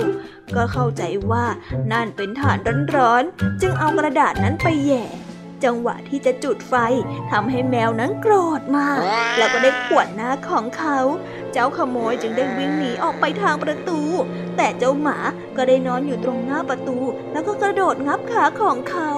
[0.57, 1.45] ก็เข้าใจว่า
[1.93, 2.76] นั่นเป็นถ่านร้
[3.11, 5.05] อนๆ จึงเอากระดาษนั้นไปแหย่
[5.65, 6.75] จังหวะที่จะจุดไฟ
[7.31, 9.01] ทำให้แมวนั้นโกรธมาก
[9.39, 10.99] แล้วก็ได้ขวดหน้าของเขา
[11.53, 14.01] เจ้าขโมยจึงได้วิ่งหนีออกไปทางประตู
[14.57, 15.19] แต่เจ้าหมา
[15.57, 16.99] ก็ได้นอนอยู่ตรงหน้าประตู
[17.33, 19.11] แล้วก็กระโดดงับขาของเขา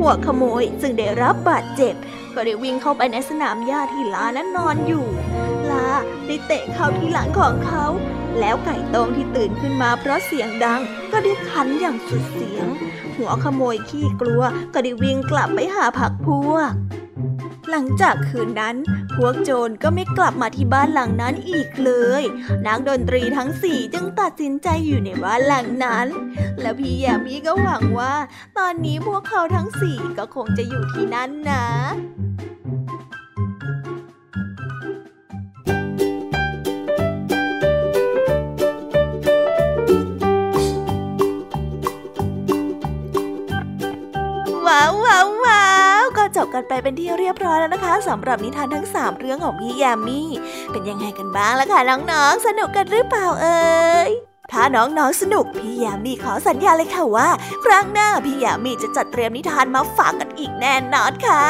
[0.00, 1.94] หัวขโมยซึ่งได้รับบาดเจ็บ
[2.34, 5.06] ก็ได้วิ่งเข้าไปในสนามหญ้าที่ลานั้นนอนอยู่
[5.70, 5.88] ลา
[6.26, 7.84] ได้เตะเข้าที่หลังของเขา
[8.40, 10.80] แล้วไก่โต้งที่ตื่นขึ้นมาเพราะเสียงดัง
[11.12, 12.66] ก็ได้ขันอย่างสุดเสียง
[13.16, 14.42] หัวขโมยขี้กลัว
[14.74, 16.72] ก็ได้วิ่งกลับไปหาพักพวก
[17.70, 18.76] หลังจากคืนนั้น
[19.16, 22.22] พวกโจรก็ไม่กลับมาที่บ้านหลังนั้นอีกเลย
[22.66, 26.06] นักดนตรีทั้งสี่จึงตัดสินใจอยู่ในบ้านหลังนั้น
[26.60, 28.14] และพี่แยมมี่ก็หวังว่า
[28.58, 31.64] ตอนนี้พวกเขาทั้งสี่ก็คงจะอยู่ที่นั่นนะ
[46.54, 50.20] กันไปเป็นที่เรียบร้อยแล้วนะคะสำหรับนิทานทั้ง 3 เรื่องของพี่ยามี
[50.70, 53.60] เป็นยังไงกันบ้างล่ะคะน้องๆ สนุกกันหรือเปล่าเอ่
[54.08, 57.28] ย ถ้าน้องๆสนุกพี่ยามีขอสัญญาเลยค่ะว่า
[57.64, 61.44] ครั้งหน้าพี่ยามีจะจัดเตรียมนิทานมาฝากกันอีกแน่นอนค่ะ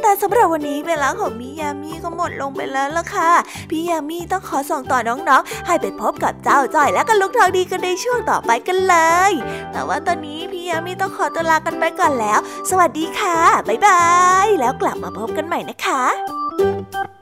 [0.00, 3.30] แต่สำหรับวันนี้เวลาของพี่ยามีก็หมดลงไปแล้วล่ะค่ะ
[3.70, 8.96] พี่ยามีต้องขอส่งต่อน้องๆ ให้ไปพบกับเจ้าจ้อยและก็ลุงทองดีกันในช่วงต่อไปกันเล
[9.30, 9.32] ย
[9.72, 12.38] แต่ว่าตอนนี้พี่ยามีต้องขอตัวลากันไปก่อนแล้ว
[12.70, 13.38] สวัสดีค่ะ
[13.68, 14.02] บ๊ายบา
[14.44, 16.02] ยแล้วกลับมาพบกันใหม่นะคะ
[16.58, 17.19] นิ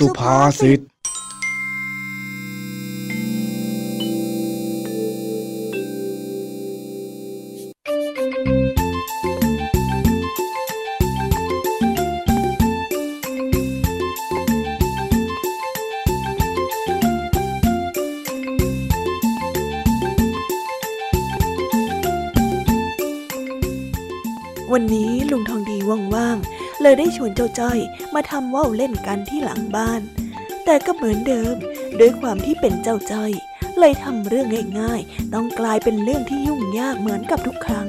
[0.00, 0.80] สุภาษิต
[27.58, 27.78] จ้าจ้อย
[28.14, 30.00] มาทำว่าวเล่นกันที่หลังบ้าน
[30.64, 31.54] แต่ก็เหมือนเดิม
[32.00, 33.32] ด้วยความที่เป็นเจ้าจ้อย
[33.78, 34.46] เลยทำเรื่อง
[34.80, 37.88] ง่ายๆ ต้องกลายเป็นเรื่องที่ยุ่งยากเหมือนกับทุกครั้ง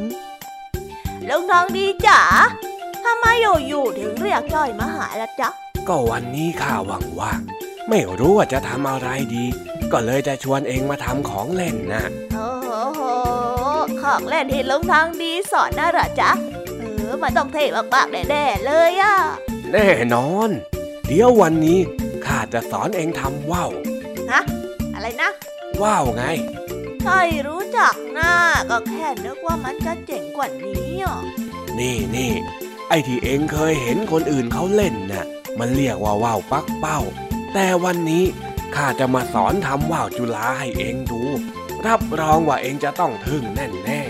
[1.29, 2.21] ลุงทองดีจ๋า
[3.05, 3.25] ทำไม
[3.67, 5.49] อยู่ๆถึงเรียกจ้อยมาหาละจ๊ะ
[5.87, 6.75] ก็วันนี้ข้า
[7.19, 9.45] ว่างๆไม่รู้ว่าจะทำอะไรดี
[9.91, 12.03] ก็เลยจะชวนเองมาทำของเล่นนะ
[12.33, 12.49] โอ้
[12.93, 13.01] โห
[14.01, 16.31] ของเล่นที่ลุงทองดีสอนน่ะเหรอจ๊ะ
[16.79, 19.15] เออมันต้องเท่มากๆแน่ๆเลยอะ
[19.73, 20.49] แน่นอน
[21.07, 21.79] เดี๋ยววันนี้
[22.25, 23.71] ข้าจะสอนเองทำว่าว
[24.31, 24.41] ฮะ
[24.93, 25.29] อะไรนะ
[25.81, 26.23] ว่าวไง
[27.03, 28.31] ใช่รู้จักนะ
[28.69, 31.17] ก็แค่นึกว่ามันจะเจ๋งกว่านี้อะ
[31.79, 32.31] นี่นี่
[32.89, 35.25] ไอ้ที่เองเคยเห็นคนอื่นเขาเล่นน่ะ
[35.59, 36.99] มันเรียกว่าว่าวปักเป้า
[37.53, 38.23] แต่วันนี้
[38.75, 41.21] ข้าจะมาสอนทำว่าวจุฬาให้เองดู
[41.85, 44.01] รับรองว่าเองจะต้องทึ่งแน่แน่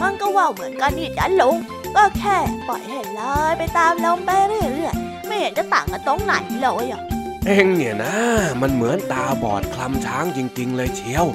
[0.00, 1.56] มันก็ว่าวเหมือนกันนี่จ้ะลุง
[1.96, 2.36] ก็แค่
[2.68, 7.02] ปล่อยให้ลอยไปตามลมไปเรื่อยๆ ไม่เห็นจะต่างกันตรงไหนเลยอะ
[7.46, 8.14] เองเนี่ยนะ
[8.60, 11.26] มันเหมือนตาบอดคลำช้างจริง ๆ เลยเชียว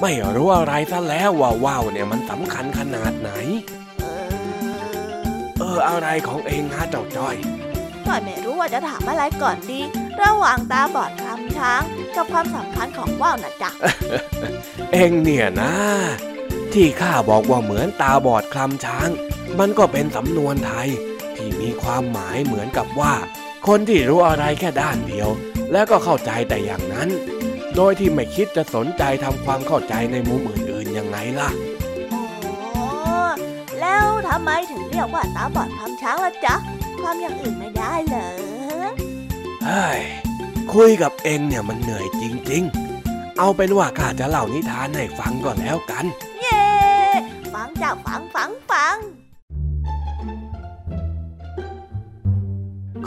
[0.00, 3.30] ไม่รู้อะไรซะแล้วว่าว่าวเนี่ยมันสำคัญขนาดไหน
[4.00, 4.28] เออ
[5.58, 7.36] เอออะไรของเองฮะเจ้าจ้อย
[8.06, 9.80] ก็ไม่รู้ว่าจะถามอะไรก่อนดี
[10.22, 11.82] ระหว่างตาบอดคลำช้าง
[12.16, 13.70] กับความสำคัญของว่าวนะจ๊ะ
[14.92, 15.72] เองเนี่ยนะ
[16.72, 19.08] ที่ข้าบอกว่าเหมือนตาบอดคลำช้าง
[19.58, 20.88] มันก็เป็นสำนวนไทย
[21.36, 23.14] ที่มีความหมายเหมือนกับว่า
[23.66, 25.28] คนที่รู้อะไรแค่ด้านเดียว
[25.72, 27.08] แล้วก็เข้าใจแต่อย่างนั้น
[27.76, 31.50] โดยที่ไม่คิดจะสนใจทำความเข้าใจในมุมอื่นๆยังไงล่ะ
[32.12, 32.88] อ๋อ
[33.80, 36.54] แล้วทำไมถึงเรียกว่าตาบอดคลำช้างล่ะจ๊ะ
[37.00, 38.28] ความอย่างอื่นไม่ได้เหรอ
[39.64, 40.00] เฮ้ย
[40.72, 42.62] คุยกับเองเนี่ยมันเหนื่อยจริง
[43.00, 46.04] ๆ เอาเป็นว่าข้าจะเล่านิทานให้ฟังก่อนแล้วกัน
[46.42, 46.66] เย้
[47.54, 48.96] ฟังจ้าฟังฟังฟัง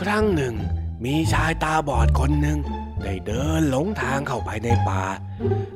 [0.01, 0.55] ครั้งหนึ่ง
[1.05, 2.59] มีชายตาบอดคนหนึ่ง
[3.03, 5.03] ได้เดินหลงทางเข้าไปในป่า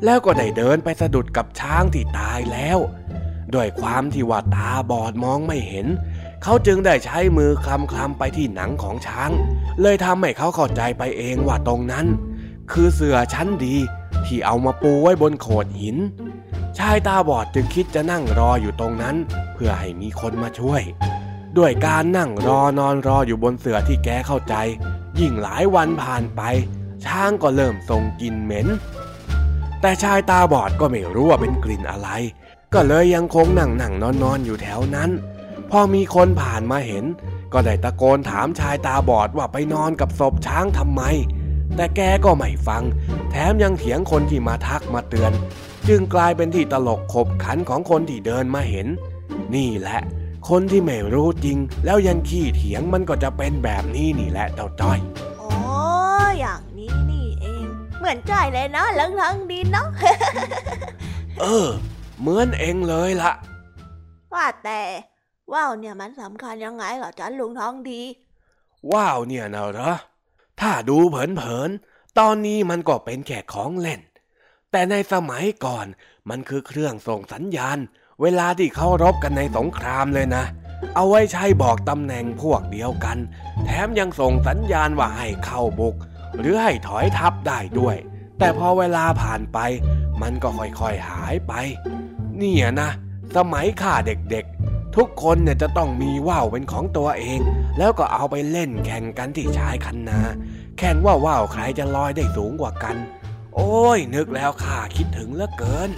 [0.03, 2.77] แล้วก็ได้เดินไปสะดุดกับช้างที่ตายแล้ว
[3.53, 5.87] ด้วยความที่ว่าตาบอดมองไม่เห็น
[6.43, 9.29] เขาจึงได้ใช้มือคลำคลำไปที่หนังของช้าง
[9.81, 12.05] เลยทำให้เขาเข้าใจไปเองว่าตรงนั้น
[12.71, 13.75] คือเสือชั้นดี
[14.25, 15.97] ที่เอามาปูไว้บนโขดหิน
[16.77, 19.15] ชายตาบอดจึงคิดจะนั่งรออยู่ตรงนั้น
[19.53, 20.81] เพื่อให้มีคนมาช่วย
[21.57, 24.55] ด้วยการนั่งรอนอนรออยู่บนเสื่อที่แกเข้าใจ
[25.19, 26.41] ยิ่งหลายวันผ่านไป
[27.05, 28.67] ช้างก็เริ่มส่งกลิ่นเหม็น
[29.81, 32.09] แต่ชายตาบอดก็ไม่รู้ว่าเป็นกลิ่นอะไร
[32.73, 35.09] ก็เลยยังคงนั่งนั่งนอนนอนอยู่แถวนั้น
[35.71, 37.05] พอมีคนผ่านมาเห็น
[37.53, 41.01] ก็ได้ตะโกนถามชายตาบอดว่าไปนอนกับศพช้างทำไม
[41.75, 42.83] แต่แกก็ไม่ฟัง
[43.31, 45.31] แถมยังเถียงคนที่มาทักมาเตือน
[45.87, 48.87] จึงกลายเป็นที่ตลกขบขันของคนที่เดินมาเห็น
[49.55, 50.01] นี่แหละ
[50.49, 54.99] คนที่ไม่รู้จริง แล้วยังขี้เถียงมันก็จะเป็นแบบนี้นี่แหละเจ้าจ้อย
[55.41, 55.53] อ๋อ
[56.39, 57.65] อย่างนี้นี่เอง
[57.99, 59.87] เหมือนใจเลยนะเรื่องทั้งดีเนาะ
[61.39, 61.67] เออ
[62.19, 63.31] เหมือนเองเลยละ
[64.33, 64.81] ว่าแต่
[65.53, 68.01] ว่าวเนี่ยมันสำคัญยังไงเหรอจ๊ะลุงท้องดี
[68.91, 69.91] ว้าวเนี่ยนะเหรอ
[70.61, 74.01] ถ้าดูเผินๆตอนนี้มันก็เป็นแค่ของเล่น
[74.71, 75.87] แต่ในสมัยก่อน
[76.29, 77.79] มันคือเครื่องส่งสัญญาณ
[78.23, 80.43] เวลาที่เขารบกันในสงครามเลยนะ
[80.95, 83.17] เอาไว้ใช้บอกตำแหน่งพวกเดียวกัน
[83.65, 85.95] แถมยังส่งสัญญาณว่าให้เข้าบุก
[86.39, 87.95] หรือให้ถอยทับได้ด้วย
[88.39, 89.57] แต่พอเวลาผ่านไป
[90.21, 91.53] มันก็ค่อยๆหายไป
[92.37, 92.89] เนี่ยนะ
[93.35, 97.39] สมัยข้าเด็กๆ ทุกคนเนี่ยจะต้องมีว่าวเป็นของตัวเอง
[97.77, 100.21] แล้วก็เอาไปเล่นแข่งกันที่ชายคันนา
[100.77, 102.95] แข่งว่าว่าวใครจะลอยได้สูงกว่ากัน
[103.55, 105.89] โอ้ย นึกแล้วข้าคิดถึงเหลือเกิน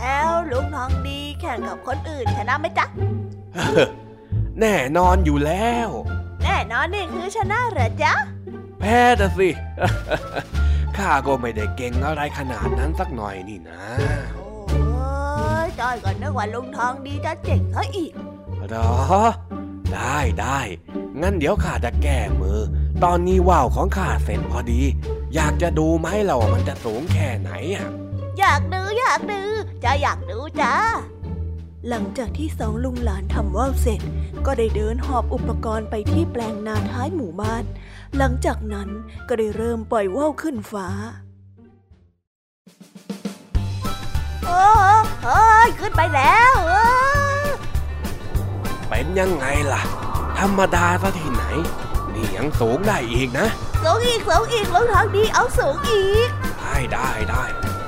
[0.00, 2.86] แล้วลุงท้องดีแข่งกับคนอื่นชนะไหมจ๊ะ
[4.60, 5.88] แน่นอนอยู่แล้ว
[6.44, 8.14] แน่นอนนี่คือชนะเหรอจ๊ะ
[8.80, 9.48] แพ้แต่สิ
[10.96, 13.82] ข้าก็ไม่ได้เก่งอะไรขนาดนั้นสักหน่อยนี่นะ
[14.34, 14.48] โอ้
[15.64, 18.12] ยจอยก็นึกว่าลุงทองดีจะเจ๋งซะอีก
[18.68, 18.90] เหรอ
[19.92, 20.60] ได้ได้
[21.20, 22.60] งั้นเดี๋ยวข้าจะแก้มือ
[23.04, 24.80] ตอนนี้ว่าวของข้าเสร็จพอดี
[25.34, 27.86] อยากจะดูไหมเราว่ามันจะสูงแค่ไหนอะ
[28.38, 29.42] อยากดูอยากดู
[29.84, 30.74] จะอยากดูจ้า
[31.88, 34.00] หลังจากที่สองลุงหลานทำว่าวเสร็จ
[34.46, 37.64] ก็ได้เดินหอบอุปกรณ์ไปที่แปลงนาท้ายหมู่บ้าน
[38.16, 38.88] หลังจากนั้น
[39.28, 40.88] ก็ได้เริ่มปล่อยว่าวขึ้นฟ้า
[44.46, 44.62] โอ้
[45.22, 46.72] เฮ้ยขึ้นไปแล้วเอ
[47.44, 47.46] อ
[48.88, 49.82] เป็นยังไงล่ะ
[50.38, 51.44] ธรรมดาซะที่ไหน
[52.14, 53.46] นี่ยังสูงได้อีกนะ
[53.84, 56.28] สูงอีกสูงอีกลุงทองดีเอาสูงอีก
[56.60, 57.79] ได้ได้ได้อืม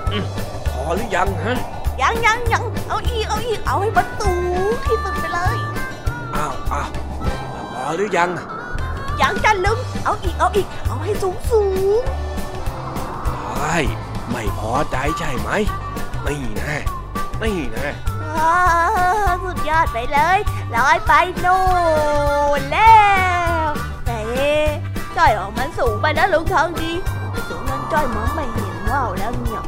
[0.73, 1.57] พอหรือยังฮะ
[2.01, 4.33] ยังยังยังเอาอีกเอาอีกเอาให้มันสู
[4.73, 5.59] งที่สุดไปเลย
[6.35, 6.89] อ้าวอ้าว
[7.73, 8.31] พอหรือยัง
[9.23, 11.63] ยังจะลุงเอาอีกเอาอีก เอาให้สูงสู
[12.01, 12.03] ง
[13.57, 13.77] ใช่
[14.31, 15.51] ไม่พอใจใช่ไหม
[16.27, 16.75] นี่นะ
[17.43, 18.55] นี่นะอ่า
[19.45, 20.39] สุดยอดไปเลย
[20.75, 21.61] ลอยไปโน่
[22.61, 23.03] นแล้
[23.67, 23.69] ว
[24.07, 24.67] แต่เอ๊ะ
[25.17, 26.93] จ้อยออกมันสูงไปนะลุงทองดี
[27.49, 29.63] สูงนั้นจ้อยมองไม่เห็นว่าวแล้วเนี่ย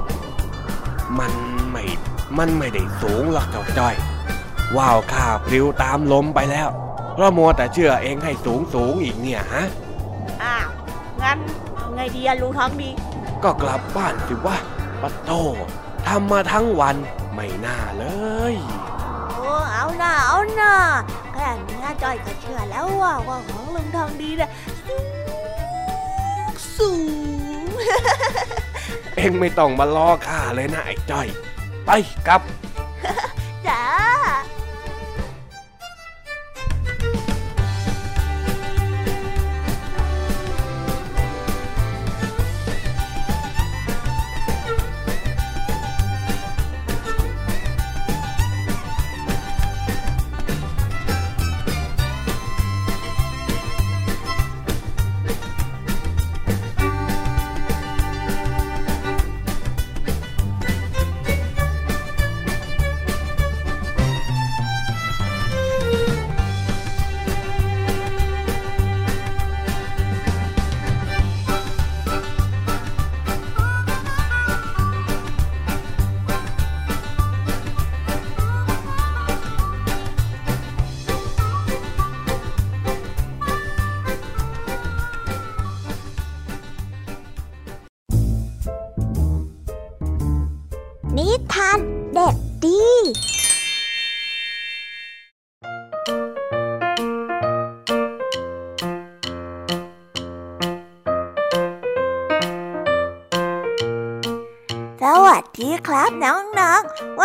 [1.18, 1.32] มัน
[1.70, 1.84] ไม่
[2.38, 3.94] มันไม่ได้สูงหรอกเจ้าจ้อย
[4.76, 6.68] ว่าวข้าปลิวตามลมไปแล้ว
[7.14, 9.64] เพราะมัวแต่เชื่อเองให้สูงสูงอีกเนี่ยฮะ
[10.42, 10.68] อ้าว
[11.22, 11.38] งั้น
[11.78, 12.90] ทำไงดีอะลุงทองดี
[13.44, 14.56] ก็กลับบ้านสิวะ
[15.02, 15.30] ปะโต
[16.06, 16.96] ทำมาทั้งวัน
[17.34, 18.04] ไม่น่าเล
[18.52, 18.54] ย
[19.36, 20.74] โอ้เอาหน้าเอาหน้า
[21.32, 24.50] แค่นี้จ้อยก็เชื่อแล้วว่าว่าของลุงทองดีเนี่ย
[24.86, 25.14] สูง
[26.78, 26.92] สู
[27.62, 27.66] ง
[29.16, 31.26] เองไม่ต้องมาล้อข้าเลยนะไอ้จ้อย
[31.86, 31.90] ไป
[32.28, 32.42] กลับ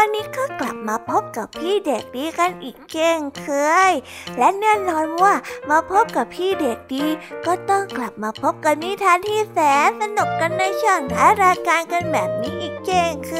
[0.01, 3.47] วันนี้ก็กลับมาพบกับพี่เด็กดีกันอีกเช่นเค
[3.89, 3.91] ย
[4.37, 5.33] และแน่นอนว่า
[5.69, 7.05] มาพบกับพี่เด็กดี
[7.45, 13.35] ก็ต้องกลับมาพบกับนิทานที่แสนสนุกกันในช่วงท้ายรายการกันแบบนี้อีกเช่นเค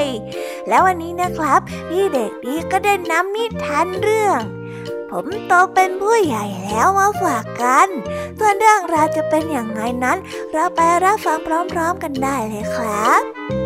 [0.00, 0.02] ย
[0.68, 4.40] แล้ววันนี้นะครับ พี่เด็กดีก็ได้นำนิทานเรื่อง
[5.10, 7.88] ผมโตเป็นผู้ใหญ่แล้วมาฝากกัน
[8.38, 10.18] ส่วนเรื่องราวจะเป็นอย่างไรนั้น
[10.52, 11.38] เราไปรับฟัง
[11.72, 13.63] พร้อมๆกันได้เลยครับ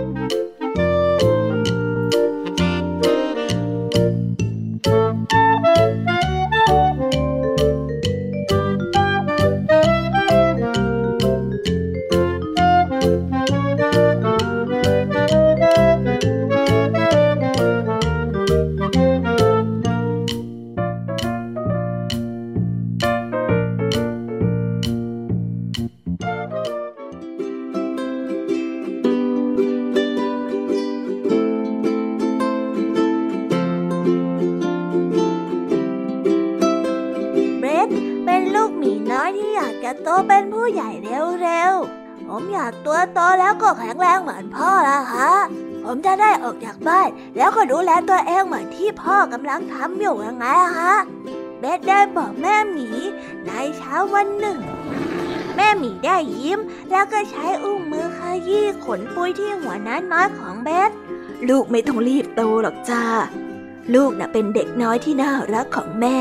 [49.49, 50.94] ำลังทำอยู่ยังไงอะฮะ
[51.61, 52.88] เบสได้บอกแม่หมี
[53.46, 54.59] ในเช้าวันหนึ่ง
[55.57, 56.59] แม่หมีได้ยิ้ม
[56.90, 58.18] แล้วก็ใช้อุ้งมือข
[58.49, 60.90] ยี้ขนปุยที่หัวน้อยน้อยของเบส
[61.49, 63.05] ลูกไม่ต้องรีบโตหรอกจ้า
[63.94, 66.16] ลูกน่ะเป็นเด็กน้อยที่น่ารักของแม่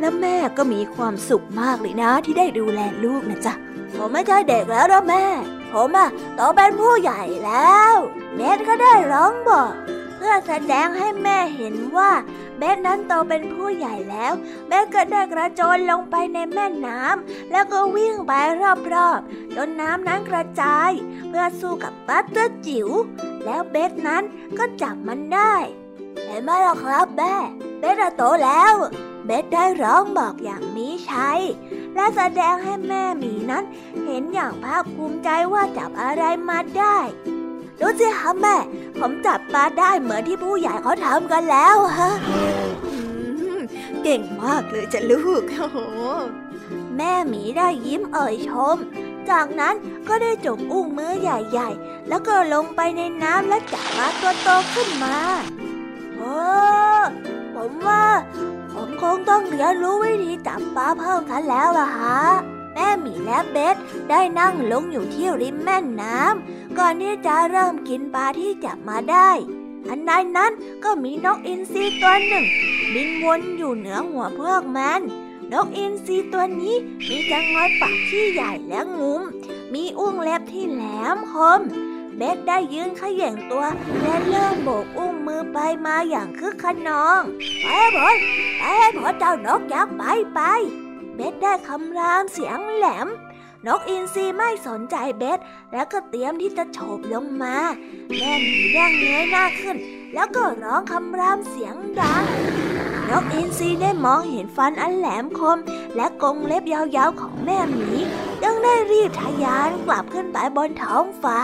[0.00, 3.54] และแม่ก็มีความสุขมากเลยนะที่ได้ดูแลลูกนะจ๊ะ
[3.94, 5.24] ผมไม่ใช่เด็กแล้วนะแม่
[5.72, 7.94] ผมอะโตเป็นผู้ใหญ่แล้ว
[8.34, 9.72] เบสก็ได้ร้องบอก
[10.16, 12.10] เพื่อแสดงให้แม่เห็นว่า
[12.58, 14.32] เบสนั้นโตเป็นผู้ใหญ่แล้ว
[14.68, 18.32] เบสก็ได้กระโจนลงไปในแม่น้ำแล้วก็วิ่งไป
[18.94, 20.90] รอบๆจนน้ำนั้นกระจาย
[21.28, 22.88] เพื่อสู้กับปัตเตอร์จิ๋ว
[23.44, 24.22] แล้วเบสนั้น
[24.58, 25.54] ก็จับมันได้
[26.26, 27.34] เห็นไหมล่ะครับแม่
[27.80, 28.74] เบสโตแล้ว
[29.30, 31.40] เบสได้ร้องบอกอย่างมีชัย
[31.94, 33.64] และแสดงให้แม่หมีนั้น
[34.04, 36.98] เห็นอย่างภาคภูมิใจว่าจับอะไรมาได้
[37.80, 38.56] ดูสิคะแม่
[38.98, 42.10] ผมจับปลาได้เหมือนที่ผู้ใหญ่เขาทำกันแล้วฮะ
[44.02, 45.78] เก่งมากเลยจ้ะลูกโอ้โห
[46.96, 48.76] แม่หมีได้ยิ้มเอ่ยชม
[49.30, 49.74] จากนั้น
[50.08, 55.16] ก็ได้จกอุ้งมือใหญ่ ๆ แล้วก็ลงไปในน้ำและจับปลาตัวโตขึ้นมา
[56.16, 56.34] โอ้
[57.54, 58.04] ผมว่า
[58.74, 62.20] ผมคงต้องเรียนรู้วิธีจับปลาเพิ่มกันแล้วล่ะฮะ
[62.74, 63.76] แม่หมีและเบส
[64.10, 69.30] ได้นั่งลงอยู่ที่ริมแม่น้ำก่อนที่จะเริ่มกินปลาที่จับมาได้
[69.86, 70.52] ทันใดนั้น
[70.84, 72.44] ก็มีนกอินทรีตัวหนึ่ง
[72.94, 75.00] บินวนอยู่เหนือหัวพวกมัน
[75.52, 76.74] นกอินทรีตัวนี้
[77.08, 79.22] มีจังงอยปากที่ใหญ่และงุ้ม
[79.74, 80.82] มีอุ้งเล็บที่แหล
[81.16, 81.60] มคม
[82.22, 83.64] เบสได้ยืนขย่งตัว
[84.02, 87.20] และเริ่มโบกอุ้งมือไปมาอย่างคึกขนอง
[87.62, 88.16] ไปให้ผล
[88.58, 90.02] ไปให้ผลเจ้านกยักษ์ไป
[90.34, 90.40] ไป
[91.14, 93.08] เบสได้คำรามเสียงแหลม
[93.66, 95.38] นกอินทรีไม่สนใจเบส
[95.72, 97.56] แล้วก็เตรียมที่จะโฉบลงมา
[98.16, 99.76] แม่หมีย่างเงยหน้าขึ้น
[100.14, 102.24] แล้วก็ร้องคำรามเสียงดัง
[103.08, 105.58] นกอินทรีได้มองเห็นฟันอันแหลมคม
[105.96, 107.88] และกรงเล็บยาวๆของแม่หมี
[108.42, 111.40] จึงได้รีบทะยานกลับขึ้นไปบนท้องฟ้า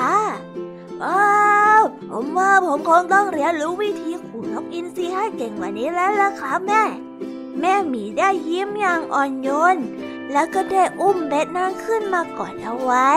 [1.03, 6.82] ว้าวผมว่าผมคงต้องเรียนรู้วิธีขู่นกอินทรีให้เก่งกว่านี้แล้วล่ะครับแม่
[7.61, 9.76] แม่หมีได้ยิ้มอย่างอ่อนโยน
[10.32, 13.11] แล้วก็ได้อุ้มเบ็ดนั่งขึ้นมากอดเอาไว้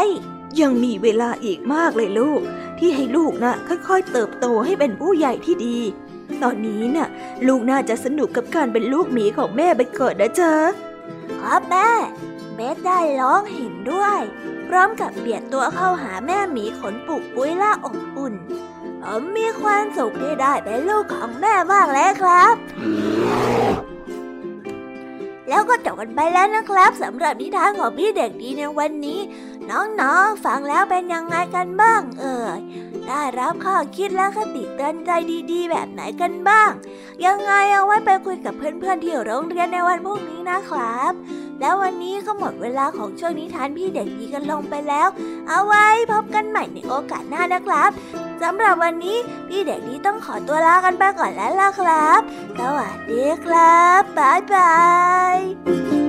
[0.60, 2.42] ยังมีเวลาอีกมากเลยลูก
[2.80, 3.56] ที่ให้ลูกนะ่ะ
[3.88, 5.78] ค่อยๆเติบโตให้เป็นผู้ใหญ่ที่ดี
[6.44, 7.08] ตอนนี้น่ะ
[7.48, 10.54] ลูกน่าจะสนุกกับการเป็นลูกหมีของแม่ไปเกิดนะจ๊ะ
[11.40, 11.90] ครับแม่
[12.56, 14.20] เบสได้ร้องเห็นด้วย
[14.70, 18.34] พร้อมกับเบียดตัวเข้าหาแม่หมีขนปุกปุ้ยล่าอบอุ่น
[19.04, 22.56] ผมมีความสุขที่ได้เป็นลูกของแม่มากแล้วครับ
[25.50, 29.20] แล้วก็จบกันไปแล้วนะครับสำหรับนิทานของพี่เด็กดีในวันนี้
[29.72, 32.60] น้องๆ ฟังแล้วเป็นยังไงกันบ้างเอ่ย
[33.08, 35.12] ได้รับข้อคิดและคติเตือนใจ
[35.52, 36.72] ดีๆ แบบไหนกันบ้าง
[37.26, 41.14] ยังไงเอาไว้ไปคุยกับเพื่อนๆที่โรงเรียนในวันพรุ่งนี้นะครับ
[41.60, 45.08] แล้ววันนี้ก็หมดเวลาของช่วงนิทานพี่เด็กดีกันลงไปแล้ว
[45.48, 47.90] เอาไว้พบกันใหม่ในโอกาสหน้านะครับ
[48.42, 49.18] สำหรับวันนี้
[49.48, 52.20] พี่เด็กดีต้องขอตัวลากันไปก่อนแล้วล่ะครับ
[52.60, 54.74] สวัสดีครับบ๊ายบา
[55.36, 56.09] ย